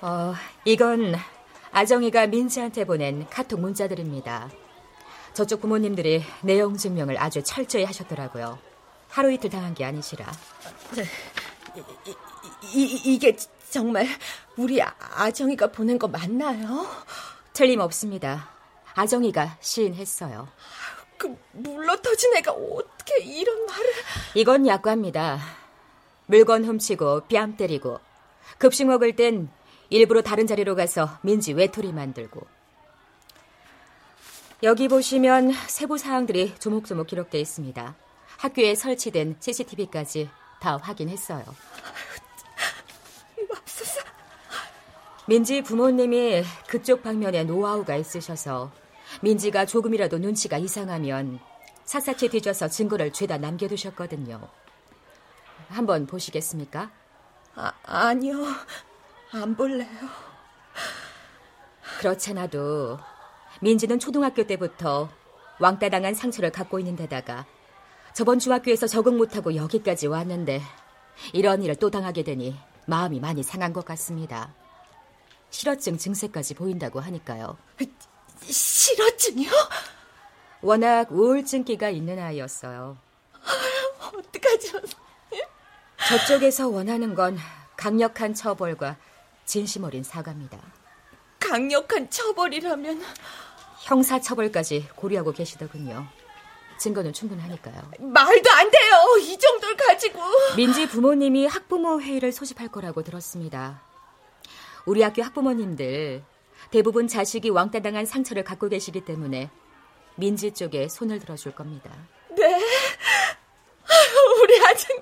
어, 0.00 0.34
이건 0.64 1.14
아정이가 1.72 2.26
민지한테 2.26 2.84
보낸 2.84 3.26
카톡 3.30 3.60
문자들입니다. 3.60 4.50
저쪽 5.32 5.62
부모님들이 5.62 6.22
내용 6.42 6.76
증명을 6.76 7.18
아주 7.18 7.42
철저히 7.42 7.84
하셨더라고요. 7.84 8.73
하루 9.14 9.30
이틀 9.30 9.48
당한 9.48 9.74
게 9.74 9.84
아니시라. 9.84 10.26
이, 12.72 12.82
이, 12.82 13.14
이게 13.14 13.36
정말 13.70 14.08
우리 14.56 14.82
아- 14.82 14.92
아정이가 14.98 15.68
보낸 15.68 16.00
거 16.00 16.08
맞나요? 16.08 16.84
틀림없습니다. 17.52 18.50
아정이가 18.94 19.58
시인했어요. 19.60 20.48
그 21.16 21.32
물러 21.52 21.96
터진 22.02 22.34
애가 22.34 22.50
어떻게 22.50 23.22
이런 23.22 23.64
말을... 23.66 23.92
이건 24.34 24.66
약과입니다. 24.66 25.38
물건 26.26 26.64
훔치고 26.64 27.28
뺨 27.28 27.56
때리고 27.56 28.00
급식 28.58 28.84
먹을 28.84 29.14
땐 29.14 29.48
일부러 29.90 30.22
다른 30.22 30.48
자리로 30.48 30.74
가서 30.74 31.18
민지 31.22 31.52
외톨이 31.52 31.92
만들고 31.92 32.44
여기 34.64 34.88
보시면 34.88 35.52
세부 35.68 35.98
사항들이 35.98 36.56
조목조목 36.58 37.06
기록돼 37.06 37.38
있습니다. 37.38 37.94
학교에 38.44 38.74
설치된 38.74 39.36
CCTV까지 39.40 40.28
다 40.60 40.76
확인했어요. 40.76 41.42
맙소사. 43.48 44.02
민지 45.26 45.62
부모님이 45.62 46.44
그쪽 46.68 47.02
방면에 47.02 47.44
노하우가 47.44 47.96
있으셔서 47.96 48.70
민지가 49.22 49.64
조금이라도 49.64 50.18
눈치가 50.18 50.58
이상하면 50.58 51.40
샅샅이 51.86 52.28
뒤져서 52.28 52.68
증거를 52.68 53.14
죄다 53.14 53.38
남겨두셨거든요. 53.38 54.46
한번 55.70 56.06
보시겠습니까? 56.06 56.90
아, 57.54 57.72
아니요. 57.84 58.44
안 59.32 59.56
볼래요. 59.56 59.88
그렇잖아도 61.98 62.98
민지는 63.62 63.98
초등학교 63.98 64.46
때부터 64.46 65.08
왕따 65.60 65.88
당한 65.88 66.12
상처를 66.12 66.52
갖고 66.52 66.78
있는 66.78 66.94
데다가 66.94 67.46
저번 68.14 68.38
중학교에서 68.38 68.86
적응 68.86 69.16
못하고 69.16 69.56
여기까지 69.56 70.06
왔는데 70.06 70.62
이런 71.32 71.62
일을 71.62 71.74
또 71.74 71.90
당하게 71.90 72.22
되니 72.22 72.56
마음이 72.86 73.18
많이 73.18 73.42
상한 73.42 73.72
것 73.72 73.84
같습니다. 73.84 74.54
실어증 75.50 75.98
증세까지 75.98 76.54
보인다고 76.54 77.00
하니까요. 77.00 77.56
실어증이요? 78.40 79.50
워낙 80.62 81.10
우울증기가 81.10 81.90
있는 81.90 82.20
아이였어요. 82.20 82.96
어떡하죠? 84.00 84.80
저쪽에서 86.08 86.68
원하는 86.68 87.16
건 87.16 87.36
강력한 87.76 88.32
처벌과 88.32 88.96
진심 89.44 89.82
어린 89.82 90.04
사과입니다. 90.04 90.58
강력한 91.40 92.08
처벌이라면 92.08 93.02
형사 93.82 94.20
처벌까지 94.20 94.88
고려하고 94.94 95.32
계시더군요. 95.32 96.06
증거는 96.84 97.14
충분하니까요. 97.14 97.74
말도 97.98 98.50
안 98.50 98.70
돼요. 98.70 99.16
이 99.22 99.38
정도를 99.38 99.74
가지고. 99.74 100.20
민지 100.54 100.86
부모님이 100.86 101.46
학부모 101.46 101.98
회의를 102.02 102.30
소집할 102.30 102.68
거라고 102.68 103.02
들었습니다. 103.02 103.82
우리 104.84 105.02
학교 105.02 105.22
학부모님들 105.22 106.22
대부분 106.70 107.08
자식이 107.08 107.48
왕따 107.48 107.80
당한 107.80 108.04
상처를 108.04 108.44
갖고 108.44 108.68
계시기 108.68 109.00
때문에 109.00 109.48
민지 110.16 110.52
쪽에 110.52 110.88
손을 110.88 111.20
들어줄 111.20 111.54
겁니다. 111.54 111.90
네. 112.36 112.62
우리 114.42 114.60
아정이, 114.66 115.00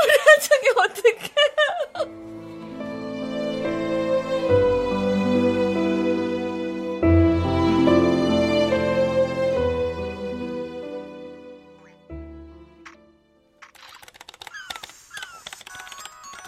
우리 0.00 0.12
아정이 0.30 0.68
어떡해. 0.76 2.43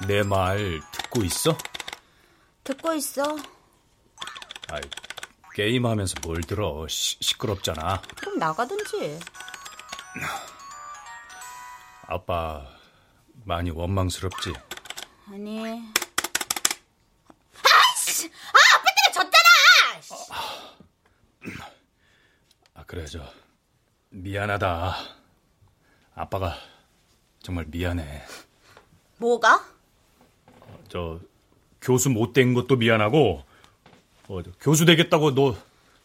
내 0.07 0.22
말 0.22 0.80
듣고 0.92 1.22
있어? 1.24 1.57
듣고 2.64 2.94
있어. 2.94 3.36
아이, 4.68 4.80
게임하면서 5.54 6.16
뭘 6.22 6.40
들어. 6.42 6.86
시, 6.88 7.16
시끄럽잖아. 7.20 8.02
그럼 8.16 8.38
나가든지. 8.38 9.18
아빠 12.09 12.66
많이 13.44 13.70
원망스럽지? 13.70 14.52
아니. 15.28 15.61
아이씨! 17.62 18.26
아, 18.28 18.59
아빠 18.74 18.84
때문에 18.96 19.12
졌잖아! 19.12 19.48
아, 22.74 22.84
그래, 22.84 23.07
저, 23.07 23.24
미안하다. 24.11 24.96
아빠가 26.14 26.57
정말 27.42 27.64
미안해. 27.68 28.24
뭐가? 29.18 29.76
저, 30.89 31.20
교수 31.80 32.11
못 32.11 32.32
된 32.32 32.55
것도 32.55 32.76
미안하고, 32.76 33.43
어, 34.28 34.43
저 34.43 34.51
교수 34.61 34.84
되겠다고 34.84 35.34
너 35.34 35.57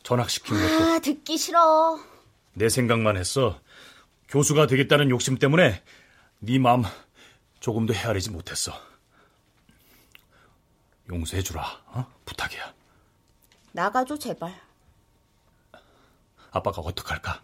전학시킨 0.04 0.56
것도 0.56 0.84
아, 0.94 1.00
듣기 1.00 1.38
싫어. 1.38 2.00
내 2.54 2.70
생각만 2.70 3.18
했어. 3.18 3.60
교수가 4.28 4.68
되겠다는 4.68 5.10
욕심 5.10 5.38
때문에 5.38 5.82
네 6.40 6.60
마음 6.60 6.84
조금도 7.60 7.94
헤아리지 7.94 8.30
못했어. 8.32 8.72
용서해주라, 11.10 11.62
어? 11.88 12.06
부탁이야. 12.26 12.74
나가줘, 13.74 14.18
제발. 14.18 14.54
아빠가 16.52 16.82
어떡할까? 16.82 17.42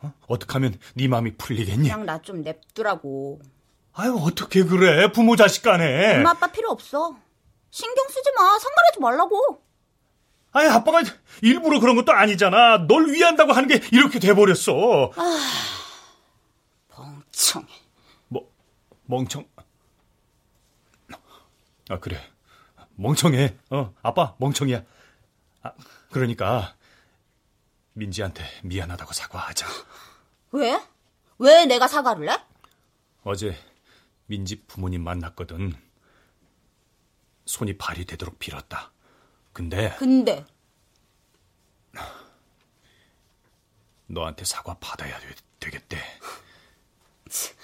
어? 0.00 0.12
어떡하면 0.26 0.78
네 0.94 1.08
마음이 1.08 1.36
풀리겠니? 1.36 1.82
그냥 1.88 2.06
나 2.06 2.18
좀 2.20 2.42
냅두라고. 2.42 3.40
아유, 3.94 4.16
어떻게 4.20 4.64
그래? 4.64 5.10
부모 5.12 5.36
자식 5.36 5.62
간에. 5.62 6.16
엄마, 6.16 6.30
아빠 6.30 6.48
필요 6.48 6.70
없어. 6.70 7.16
신경 7.70 8.08
쓰지 8.08 8.32
마. 8.36 8.58
상관하지 8.58 9.00
말라고. 9.00 9.62
아니, 10.52 10.68
아빠가 10.68 11.00
일부러 11.42 11.80
그런 11.80 11.96
것도 11.96 12.12
아니잖아. 12.12 12.86
널 12.86 13.06
위한다고 13.12 13.52
하는 13.52 13.68
게 13.68 13.80
이렇게 13.92 14.18
돼버렸어. 14.18 15.10
멍청해. 16.96 17.68
뭐, 18.28 18.50
멍청. 19.06 19.44
아, 21.90 21.98
그래. 22.00 22.18
멍청해. 22.96 23.56
어, 23.70 23.92
아빠, 24.02 24.34
멍청이야. 24.38 24.82
아, 25.62 25.72
그러니까, 26.10 26.74
민지한테 27.92 28.44
미안하다고 28.62 29.12
사과하자. 29.12 29.66
왜? 30.52 30.80
왜 31.38 31.66
내가 31.66 31.86
사과를 31.88 32.30
해? 32.30 32.36
어제 33.24 33.56
민지 34.26 34.64
부모님 34.66 35.02
만났거든. 35.04 35.74
손이 37.46 37.76
발이 37.76 38.04
되도록 38.06 38.38
빌었다. 38.38 38.90
근데 39.52 39.94
근데 39.98 40.44
너한테 44.06 44.44
사과 44.44 44.74
받아야 44.80 45.18
되, 45.20 45.34
되겠대. 45.60 45.98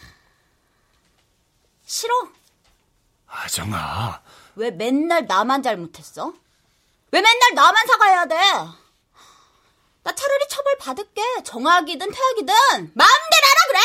싫어. 1.84 2.14
아정아. 3.26 4.22
왜 4.56 4.70
맨날 4.70 5.26
나만 5.26 5.62
잘못했어? 5.62 6.34
왜 7.12 7.20
맨날 7.20 7.54
나만 7.54 7.86
사과해야 7.86 8.26
돼? 8.26 8.36
나 10.02 10.14
차라리 10.14 10.48
처벌 10.48 10.78
받을게. 10.78 11.22
정학이든 11.44 12.10
퇴학이든 12.10 12.54
마음대로 12.94 13.04
하라 13.04 13.29
그래. 13.70 13.78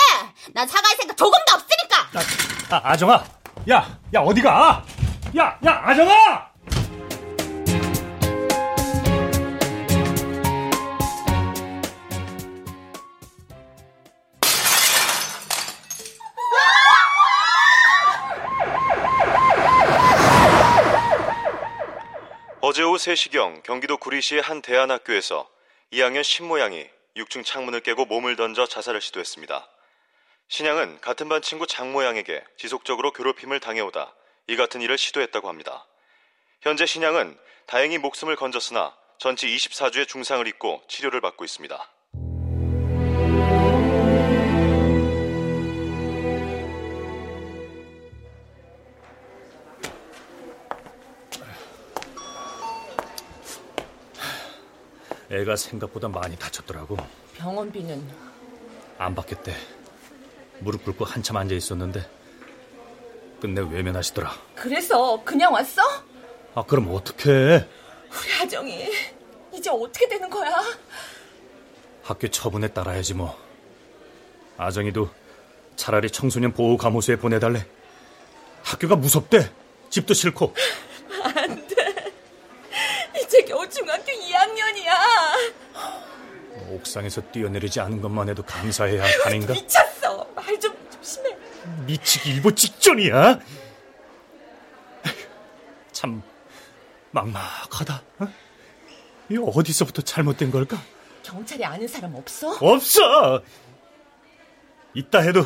난 0.54 0.68
사과할 0.68 0.98
생각 0.98 1.16
조금도 1.16 1.54
없으니까. 1.54 2.76
아, 2.76 2.82
아정아. 2.92 3.24
야, 3.70 4.00
야 4.14 4.20
어디가? 4.20 4.84
야, 5.38 5.60
야, 5.66 5.82
아정아! 5.86 6.56
어제 22.62 22.82
오후 22.82 22.96
3시경 22.96 23.62
경기도 23.62 23.98
구리시의 23.98 24.42
한 24.42 24.64
대안학교에서 24.64 25.48
2학년 25.94 26.24
신모양이 26.24 26.90
6층 27.16 27.46
창문을 27.46 27.82
깨고 27.82 28.06
몸을 28.06 28.36
던져 28.36 28.66
자살을 28.66 29.02
시도했습니다. 29.02 29.68
신양은 30.48 31.02
같은 31.02 31.28
반 31.28 31.42
친구 31.42 31.66
장모양에게 31.66 32.44
지속적으로 32.58 33.12
괴롭힘을 33.12 33.60
당해오다 33.60 34.14
이 34.48 34.56
같은 34.56 34.82
일을 34.82 34.98
시도했다고 34.98 35.50
합니다. 35.50 35.88
현재 36.62 36.86
신양은 36.86 37.38
다행히 37.66 37.98
목숨을 37.98 38.36
건졌으나 38.36 38.96
전치 39.18 39.48
24주의 39.48 40.08
중상을 40.08 40.46
입고 40.48 40.84
치료를 40.88 41.20
받고 41.20 41.46
있습니다. 41.46 41.92
애가 55.32 55.56
생각보다 55.56 56.08
많이 56.08 56.38
다쳤더라고. 56.38 56.98
병원비는 57.34 58.08
안 59.00 59.16
받겠대. 59.16 59.85
무릎 60.60 60.84
꿇고 60.86 61.06
한참 61.06 61.38
앉아 61.38 61.54
있었는데 61.56 62.08
끝내 63.42 63.62
외면하시더라. 63.62 64.32
그래서 64.56 65.22
그냥 65.24 65.54
왔어? 65.54 65.82
아 66.56 66.64
그럼 66.64 66.94
어떡해? 66.94 67.68
우리 68.10 68.34
아정이 68.42 68.90
이제 69.54 69.70
어떻게 69.70 70.08
되는 70.08 70.30
거야? 70.30 70.64
학교 72.04 72.28
처분에 72.28 72.70
따라야지 72.70 73.14
뭐. 73.14 73.38
아정이도 74.58 75.10
차라리 75.76 76.10
청소년 76.10 76.54
보호 76.54 76.78
감호소에 76.78 77.18
보내달래. 77.18 77.66
학교가 78.64 78.96
무섭대. 78.96 79.52
집도 79.90 80.14
싫고. 80.14 80.54
안 81.24 81.68
돼. 81.68 82.14
이제 83.22 83.44
겨우 83.44 83.68
중학교 83.70 84.06
2학년이야. 84.06 84.92
옥상에서 86.70 87.22
뛰어내리지 87.32 87.80
않은 87.82 88.02
것만 88.02 88.30
해도 88.30 88.44
감사해야 88.44 89.04
할 89.04 89.12
판인가? 89.24 89.54
조심해. 89.54 89.68
미치기 91.86 92.30
일보 92.32 92.54
직전이야. 92.56 93.40
참 95.92 96.22
막막하다. 97.12 98.04
어? 98.20 98.28
이 99.30 99.38
어디서부터 99.38 100.02
잘못된 100.02 100.52
걸까? 100.52 100.78
경찰에 101.24 101.64
아는 101.66 101.88
사람 101.88 102.14
없어? 102.16 102.58
없어. 102.60 103.42
있다 104.94 105.20
해도 105.20 105.46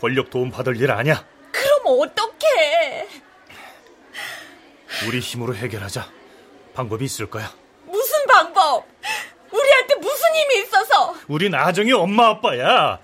권력 0.00 0.30
도움 0.30 0.50
받을 0.50 0.76
일 0.80 0.90
아니야. 0.90 1.24
그럼 1.52 2.00
어떡해? 2.00 3.08
우리 5.06 5.20
힘으로 5.20 5.54
해결하자. 5.54 6.10
방법이 6.74 7.04
있을 7.04 7.30
거야. 7.30 7.52
무슨 7.84 8.26
방법? 8.26 8.86
우리한테 9.52 9.94
무슨 9.96 10.34
힘이 10.34 10.62
있어서? 10.62 11.14
우린 11.28 11.54
아정이 11.54 11.92
엄마 11.92 12.28
아빠야. 12.28 12.98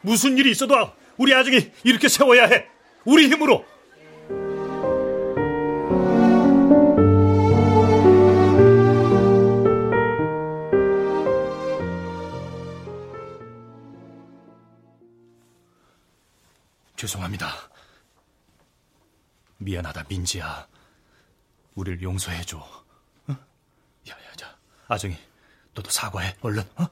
무슨 0.00 0.36
일이 0.36 0.50
있어도 0.50 0.74
우리 1.22 1.32
아정이 1.32 1.70
이렇게 1.84 2.08
세워야 2.08 2.46
해. 2.46 2.68
우리 3.04 3.28
힘으로. 3.28 3.64
죄송합니다. 16.96 17.52
미안하다, 19.58 20.06
민지야. 20.08 20.66
우릴 21.76 22.02
용서해줘. 22.02 22.58
어? 22.58 23.32
야, 23.32 23.36
야, 24.12 24.32
자, 24.36 24.58
아정이, 24.88 25.16
너도 25.74 25.88
사과해, 25.88 26.36
얼른, 26.40 26.64
어? 26.76 26.86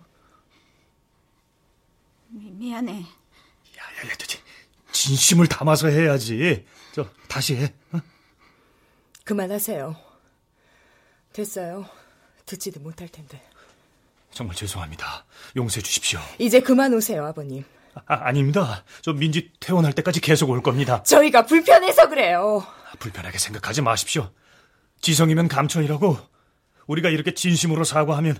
미, 2.28 2.48
미안해. 2.52 3.19
진심을 4.92 5.46
담아서 5.46 5.88
해야지. 5.88 6.66
저, 6.92 7.09
다시 7.28 7.57
해. 7.57 7.72
어? 7.92 8.01
그만하세요. 9.24 9.96
됐어요. 11.32 11.86
듣지도 12.46 12.80
못할 12.80 13.09
텐데. 13.09 13.40
정말 14.32 14.57
죄송합니다. 14.57 15.24
용서해 15.57 15.82
주십시오. 15.82 16.20
이제 16.38 16.61
그만 16.61 16.92
오세요, 16.94 17.24
아버님. 17.24 17.64
아, 18.07 18.14
아닙니다. 18.26 18.84
저 19.03 19.12
민지 19.12 19.53
퇴원할 19.61 19.92
때까지 19.92 20.20
계속 20.20 20.51
올 20.51 20.62
겁니다. 20.62 21.03
저희가 21.03 21.46
불편해서 21.46 22.09
그래요. 22.09 22.64
불편하게 22.98 23.38
생각하지 23.38 23.82
마십시오. 23.82 24.32
지성이면 25.01 25.48
감천이라고 25.48 26.18
우리가 26.86 27.09
이렇게 27.09 27.34
진심으로 27.34 27.84
사과하면 27.84 28.36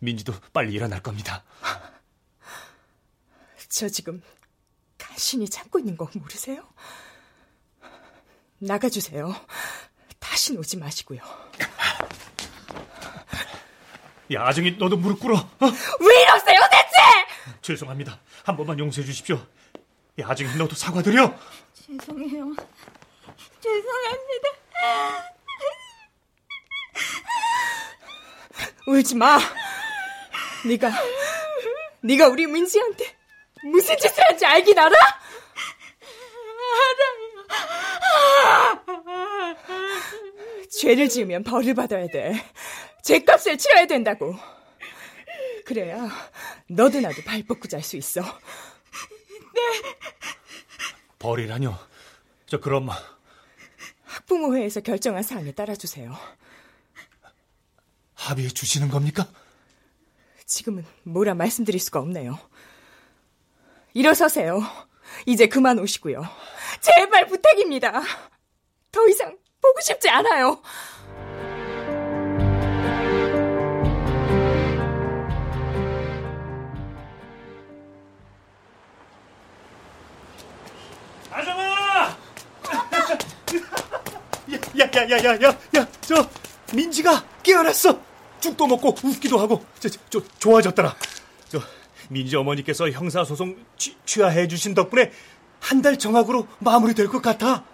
민지도 0.00 0.32
빨리 0.52 0.72
일어날 0.72 1.02
겁니다. 1.02 1.44
저 3.76 3.90
지금 3.90 4.22
간신히 4.96 5.50
참고 5.50 5.78
있는 5.78 5.98
거 5.98 6.08
모르세요? 6.14 6.66
나가주세요. 8.56 9.34
다신 10.18 10.56
오지 10.56 10.78
마시고요. 10.78 11.20
야, 14.32 14.46
아정이 14.46 14.78
너도 14.78 14.96
무릎 14.96 15.20
꿇어. 15.20 15.36
어? 15.36 15.50
왜 15.60 16.22
이러세요, 16.22 16.58
대체! 16.70 17.60
죄송합니다. 17.60 18.18
한 18.44 18.56
번만 18.56 18.78
용서해 18.78 19.04
주십시오. 19.04 19.46
야, 20.20 20.26
아정이 20.26 20.56
너도 20.56 20.74
사과드려. 20.74 21.38
죄송해요. 21.74 22.56
죄송합니다. 23.60 24.48
울지 28.86 29.16
마. 29.16 29.38
네가 30.64 30.90
네가 32.00 32.28
우리 32.28 32.46
민지한테 32.46 33.15
무슨 33.70 33.96
짓을 33.98 34.22
한지 34.28 34.44
알긴 34.44 34.78
알아? 34.78 34.94
알아요. 36.88 37.16
죄를 40.70 41.08
지으면 41.08 41.42
벌을 41.42 41.74
받아야 41.74 42.06
돼. 42.06 42.34
죄값을 43.02 43.58
치러야 43.58 43.86
된다고. 43.86 44.34
그래야 45.64 46.08
너도 46.68 47.00
나도 47.00 47.22
발 47.24 47.42
뻗고 47.44 47.68
잘 47.68 47.82
수 47.82 47.96
있어. 47.96 48.20
벌이라뇨. 51.18 51.76
저 52.46 52.60
그럼 52.60 52.88
학부모회에서 54.04 54.80
결정한 54.80 55.22
사항에 55.22 55.52
따라주세요. 55.52 56.16
합의해 58.14 58.48
주시는 58.50 58.88
겁니까? 58.88 59.28
지금은 60.46 60.84
뭐라 61.02 61.34
말씀드릴 61.34 61.80
수가 61.80 62.00
없네요. 62.00 62.38
일어서세요. 63.96 64.60
이제 65.24 65.46
그만 65.46 65.78
오시고요. 65.78 66.22
제발 66.82 67.26
부탁입니다. 67.26 68.02
더 68.92 69.08
이상 69.08 69.34
보고 69.62 69.80
싶지 69.80 70.06
않아요. 70.10 70.60
아정아! 81.30 82.16
야, 84.52 84.58
야, 84.78 84.90
야, 84.94 85.24
야, 85.24 85.42
야, 85.42 85.58
야, 85.74 85.88
저 86.02 86.28
민지가 86.74 87.24
깨어났어. 87.42 87.98
죽도 88.40 88.66
먹고 88.66 88.94
웃기도 89.02 89.38
하고, 89.38 89.64
저, 89.80 89.88
저, 89.88 89.98
저 90.10 90.20
좋아졌더라. 90.38 90.94
저 92.06 92.12
민지 92.14 92.36
어머니께서 92.36 92.90
형사소송 92.90 93.56
취, 93.76 93.96
취하해 94.04 94.46
주신 94.48 94.74
덕분에 94.74 95.12
한 95.60 95.82
달 95.82 95.98
정학으로 95.98 96.46
마무리될 96.60 97.08
것 97.08 97.20
같아. 97.22 97.64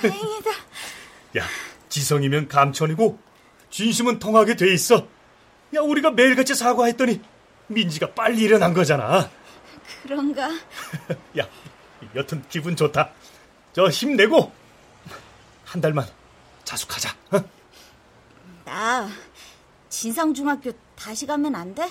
다행이다. 0.00 0.50
야, 1.38 1.44
지성이면 1.88 2.48
감천이고 2.48 3.18
진심은 3.70 4.18
통하게 4.18 4.56
돼 4.56 4.72
있어. 4.72 5.06
야, 5.74 5.80
우리가 5.80 6.10
매일같이 6.12 6.54
사과했더니 6.54 7.20
민지가 7.68 8.12
빨리 8.14 8.42
일어난 8.42 8.72
거잖아. 8.72 9.30
그런가? 10.02 10.48
야, 11.38 11.48
여튼 12.14 12.42
기분 12.48 12.76
좋다. 12.76 13.10
저 13.72 13.88
힘내고 13.88 14.52
한 15.64 15.80
달만 15.80 16.06
자숙하자. 16.64 17.16
어? 17.32 17.44
나 18.64 19.08
진상중학교 19.88 20.72
다시 20.96 21.26
가면 21.26 21.54
안 21.54 21.74
돼? 21.74 21.90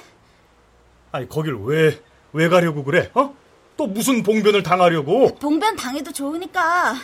아니 1.12 1.28
거길 1.28 1.53
왜 1.55 2.01
왜 2.34 2.47
가려고 2.47 2.84
그래? 2.84 3.12
어? 3.14 3.36
또 3.78 3.88
무슨 3.88 4.24
봉변을 4.24 4.64
당하려고? 4.64 5.36
봉변 5.36 5.76
당해도 5.76 6.12
좋으니까 6.12 6.95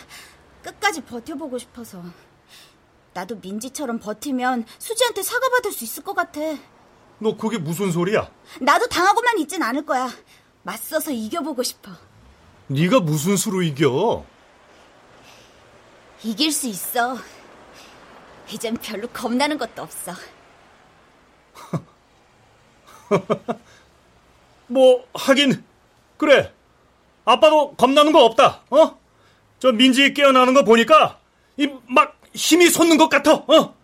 끝까지 0.62 1.02
버텨보고 1.02 1.58
싶어서. 1.58 2.02
나도 3.14 3.36
민지처럼 3.36 3.98
버티면 3.98 4.64
수지한테 4.78 5.22
사과받을 5.22 5.72
수 5.72 5.84
있을 5.84 6.02
것 6.04 6.14
같아. 6.14 6.40
너 7.18 7.36
그게 7.36 7.58
무슨 7.58 7.90
소리야? 7.90 8.30
나도 8.60 8.86
당하고만 8.88 9.38
있진 9.38 9.62
않을 9.62 9.84
거야. 9.84 10.08
맞서서 10.62 11.10
이겨보고 11.10 11.62
싶어. 11.62 11.90
네가 12.68 13.00
무슨 13.00 13.36
수로 13.36 13.62
이겨? 13.62 14.24
이길 16.22 16.52
수 16.52 16.68
있어. 16.68 17.18
이젠 18.50 18.76
별로 18.76 19.08
겁나는 19.08 19.58
것도 19.58 19.82
없어. 19.82 20.12
뭐 24.68 25.06
하긴 25.14 25.64
그래. 26.16 26.52
아빠도 27.24 27.74
겁나는 27.74 28.12
거 28.12 28.24
없다. 28.24 28.62
어? 28.70 28.98
저 29.58 29.72
민지 29.72 30.14
깨어나는 30.14 30.54
거 30.54 30.62
보니까 30.64 31.18
이 31.56 31.68
막 31.88 32.18
힘이 32.34 32.68
솟는 32.70 32.96
것 32.98 33.08
같아. 33.08 33.34
어? 33.34 33.74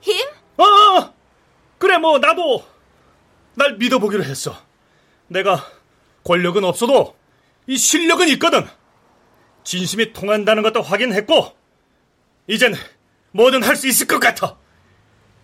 힘? 0.00 0.16
어, 0.56 0.64
어. 0.64 1.14
그래 1.78 1.98
뭐 1.98 2.18
나도 2.18 2.64
날 3.54 3.76
믿어보기로 3.76 4.24
했어. 4.24 4.56
내가 5.28 5.64
권력은 6.24 6.64
없어도 6.64 7.16
이 7.66 7.76
실력은 7.76 8.28
있거든. 8.30 8.66
진심이 9.62 10.12
통한다는 10.12 10.62
것도 10.62 10.82
확인했고 10.82 11.56
이젠 12.48 12.74
뭐든 13.32 13.62
할 13.62 13.76
수 13.76 13.86
있을 13.86 14.06
것 14.06 14.18
같아. 14.18 14.56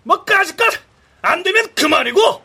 뭐 0.03 0.25
까짓것 0.25 0.73
안 1.23 1.43
되면 1.43 1.73
그만이고. 1.75 2.43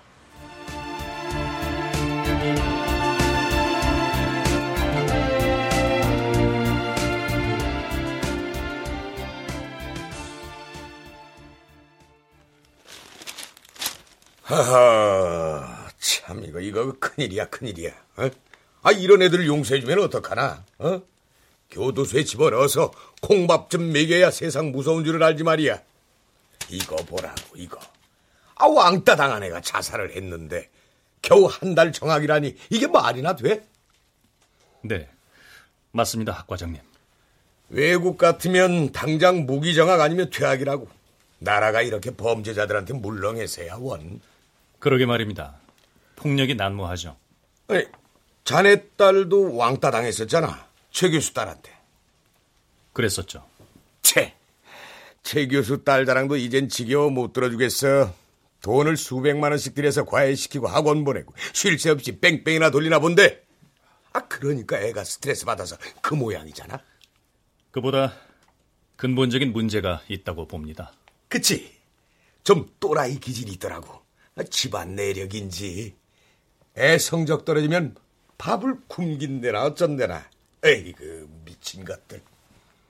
하하, 14.52 15.88
참 15.97 16.43
이거 16.43 16.60
이거 16.60 16.93
큰일이야 16.99 17.45
큰일이야. 17.49 17.91
어? 18.18 18.30
아 18.84 18.91
이런 18.91 19.22
애들을 19.22 19.47
용서해주면 19.47 19.99
어떡하나? 19.99 20.66
어? 20.80 21.02
교도소에 21.70 22.26
집어넣어서 22.26 22.91
콩밥 23.22 23.70
좀 23.70 23.93
먹여야 23.93 24.30
세상 24.30 24.72
무서운 24.72 25.06
줄을 25.06 25.24
알지 25.24 25.43
말이야. 25.43 25.82
이거 26.70 26.97
보라고 26.97 27.56
이거. 27.56 27.80
아 28.56 28.66
왕따 28.68 29.16
당한 29.16 29.41
애가 29.43 29.62
자살을 29.62 30.16
했는데 30.18 30.70
겨우 31.22 31.45
한 31.49 31.74
달 31.74 31.93
정학이라니 31.93 32.56
이게 32.72 32.88
말이나 32.88 33.36
돼? 33.38 33.66
네, 34.84 35.08
맞습니다, 35.91 36.34
학 36.34 36.47
과장님. 36.47 36.82
외국 37.70 38.18
같으면 38.18 38.91
당장 38.91 39.45
무기 39.45 39.74
정학 39.76 40.02
아니면 40.02 40.30
퇴학이라고. 40.30 40.89
나라가 41.39 41.82
이렇게 41.82 42.12
범죄자들한테 42.12 42.93
물렁해서야 42.95 43.78
원. 43.80 44.20
그러게 44.82 45.05
말입니다. 45.05 45.59
폭력이 46.15 46.55
난무하죠. 46.55 47.15
아니, 47.67 47.86
자네 48.43 48.88
딸도 48.97 49.55
왕따 49.55 49.91
당했었잖아. 49.91 50.67
최 50.89 51.09
교수 51.09 51.34
딸한테. 51.34 51.71
그랬었죠. 52.91 53.45
채. 54.01 54.34
최 55.21 55.47
교수 55.47 55.84
딸 55.84 56.05
자랑도 56.07 56.36
이젠 56.36 56.67
지겨워 56.67 57.11
못 57.11 57.32
들어주겠어. 57.32 58.13
돈을 58.63 58.97
수백만 58.97 59.51
원씩 59.51 59.75
들여서 59.75 60.05
과외시키고 60.05 60.67
학원 60.67 61.03
보내고 61.03 61.34
쉴 61.53 61.77
새 61.79 61.91
없이 61.91 62.19
뺑뺑이나 62.19 62.71
돌리나 62.71 62.99
본데. 62.99 63.45
아 64.13 64.27
그러니까 64.27 64.79
애가 64.79 65.03
스트레스 65.03 65.45
받아서 65.45 65.77
그 66.01 66.15
모양이잖아. 66.15 66.79
그보다 67.69 68.13
근본적인 68.97 69.53
문제가 69.53 70.01
있다고 70.09 70.47
봅니다. 70.47 70.91
그치? 71.29 71.71
좀 72.43 72.67
또라이 72.79 73.19
기질이 73.19 73.51
있더라고. 73.53 74.01
아, 74.36 74.43
집안 74.43 74.95
내력인지. 74.95 75.95
애 76.77 76.97
성적 76.97 77.43
떨어지면 77.45 77.95
밥을 78.38 78.77
굶긴대나 78.88 79.63
어쩐대나. 79.63 80.25
에이 80.63 80.93
그 80.93 81.29
미친 81.45 81.84
것들. 81.84 82.21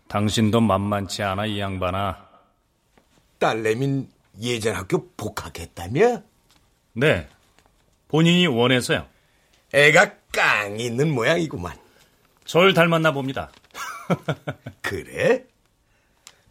당신도 0.07 0.61
만만치 0.61 1.23
않아 1.23 1.45
이 1.45 1.59
양반아. 1.59 2.29
딸내민 3.39 4.09
예전 4.41 4.75
학교 4.75 5.09
복학했다며? 5.17 6.21
네. 6.93 7.27
본인이 8.07 8.45
원해서요. 8.47 9.07
애가 9.73 10.15
깡 10.31 10.79
있는 10.79 11.11
모양이구만. 11.13 11.77
절 12.45 12.73
닮았나 12.73 13.13
봅니다. 13.13 13.51
그래? 14.81 15.45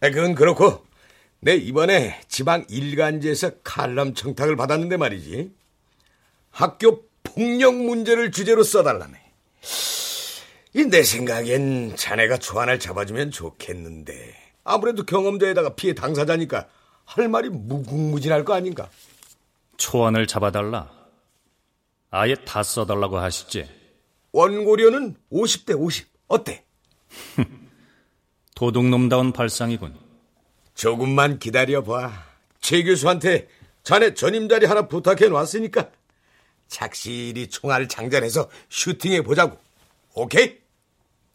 아, 0.01 0.09
그건 0.11 0.35
그렇고 0.35 0.87
내 1.41 1.55
이번에 1.57 2.21
지방 2.29 2.65
일간지에서 2.69 3.51
칼럼 3.65 4.15
청탁을 4.15 4.57
받았는데 4.57 4.97
말이지. 4.97 5.53
학교 6.51 7.05
폭력 7.23 7.75
문제를 7.77 8.31
주제로 8.31 8.63
써달라네. 8.63 9.19
이 10.75 10.85
내 10.85 11.03
생각엔 11.03 11.97
자네가 11.97 12.39
초안을 12.39 12.79
잡아주면 12.79 13.31
좋겠는데 13.33 14.35
아무래도 14.63 15.05
경험자에다가 15.05 15.75
피해 15.75 15.95
당사자니까 15.95 16.69
할 17.05 17.29
말이 17.29 17.49
무궁무진할 17.49 18.45
거 18.45 18.55
아닌가? 18.55 18.89
초안을 19.79 20.27
잡아달라. 20.29 20.89
아예 22.11 22.35
다 22.35 22.63
써달라고 22.63 23.19
하시지. 23.19 23.69
원고료는 24.33 25.17
50대 25.33 25.77
50. 25.77 26.09
어때? 26.29 26.65
도둑놈다운 28.55 29.33
발상이군. 29.33 29.97
조금만 30.81 31.39
기다려봐. 31.39 32.11
최 32.63 32.83
교수한테 32.83 33.49
자네 33.83 34.15
전임 34.15 34.49
자리 34.49 34.65
하나 34.65 34.89
부탁해 34.89 35.29
놨으니까 35.29 35.91
착실히 36.69 37.51
총알을 37.51 37.87
장전해서 37.87 38.49
슈팅해 38.71 39.21
보자고. 39.21 39.59
오케이? 40.15 40.59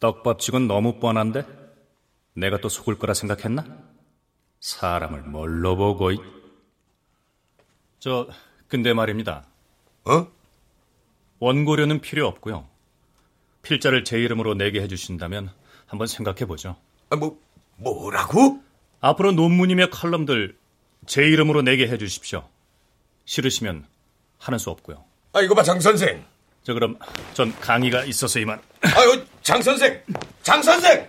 떡밥치곤 0.00 0.66
너무 0.66 0.98
뻔한데? 0.98 1.46
내가 2.34 2.58
또 2.58 2.68
속을 2.68 2.98
거라 2.98 3.14
생각했나? 3.14 3.64
사람을 4.58 5.22
뭘로 5.22 5.76
보고 5.76 6.10
이... 6.10 6.18
저 8.00 8.26
근데 8.66 8.94
말입니다. 8.94 9.46
어? 10.06 10.26
원고료는 11.38 12.00
필요 12.00 12.26
없고요. 12.26 12.68
필자를 13.62 14.02
제 14.02 14.18
이름으로 14.18 14.54
내게 14.54 14.82
해주신다면 14.82 15.52
한번 15.86 16.08
생각해 16.08 16.46
보죠. 16.46 16.74
아, 17.10 17.14
뭐 17.14 17.40
뭐라고? 17.76 18.65
앞으로 19.08 19.32
논문이며 19.32 19.90
칼럼들 19.90 20.56
제 21.06 21.22
이름으로 21.22 21.62
내게 21.62 21.86
해주십시오. 21.86 22.48
싫으시면 23.24 23.86
하는 24.38 24.58
수 24.58 24.70
없고요. 24.70 25.04
아 25.32 25.40
이거 25.40 25.54
봐 25.54 25.62
장 25.62 25.78
선생. 25.80 26.24
저 26.64 26.74
그럼 26.74 26.98
전 27.34 27.54
강의가 27.60 28.04
있어서 28.04 28.40
이만. 28.40 28.60
아유 28.82 29.24
장 29.42 29.62
선생, 29.62 30.00
장 30.42 30.60
선생. 30.62 31.08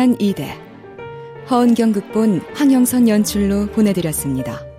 순환 0.00 0.16
2대 0.16 0.46
허은경 1.50 1.92
극본 1.92 2.40
황영선 2.54 3.06
연출로 3.06 3.66
보내드렸습니다. 3.66 4.69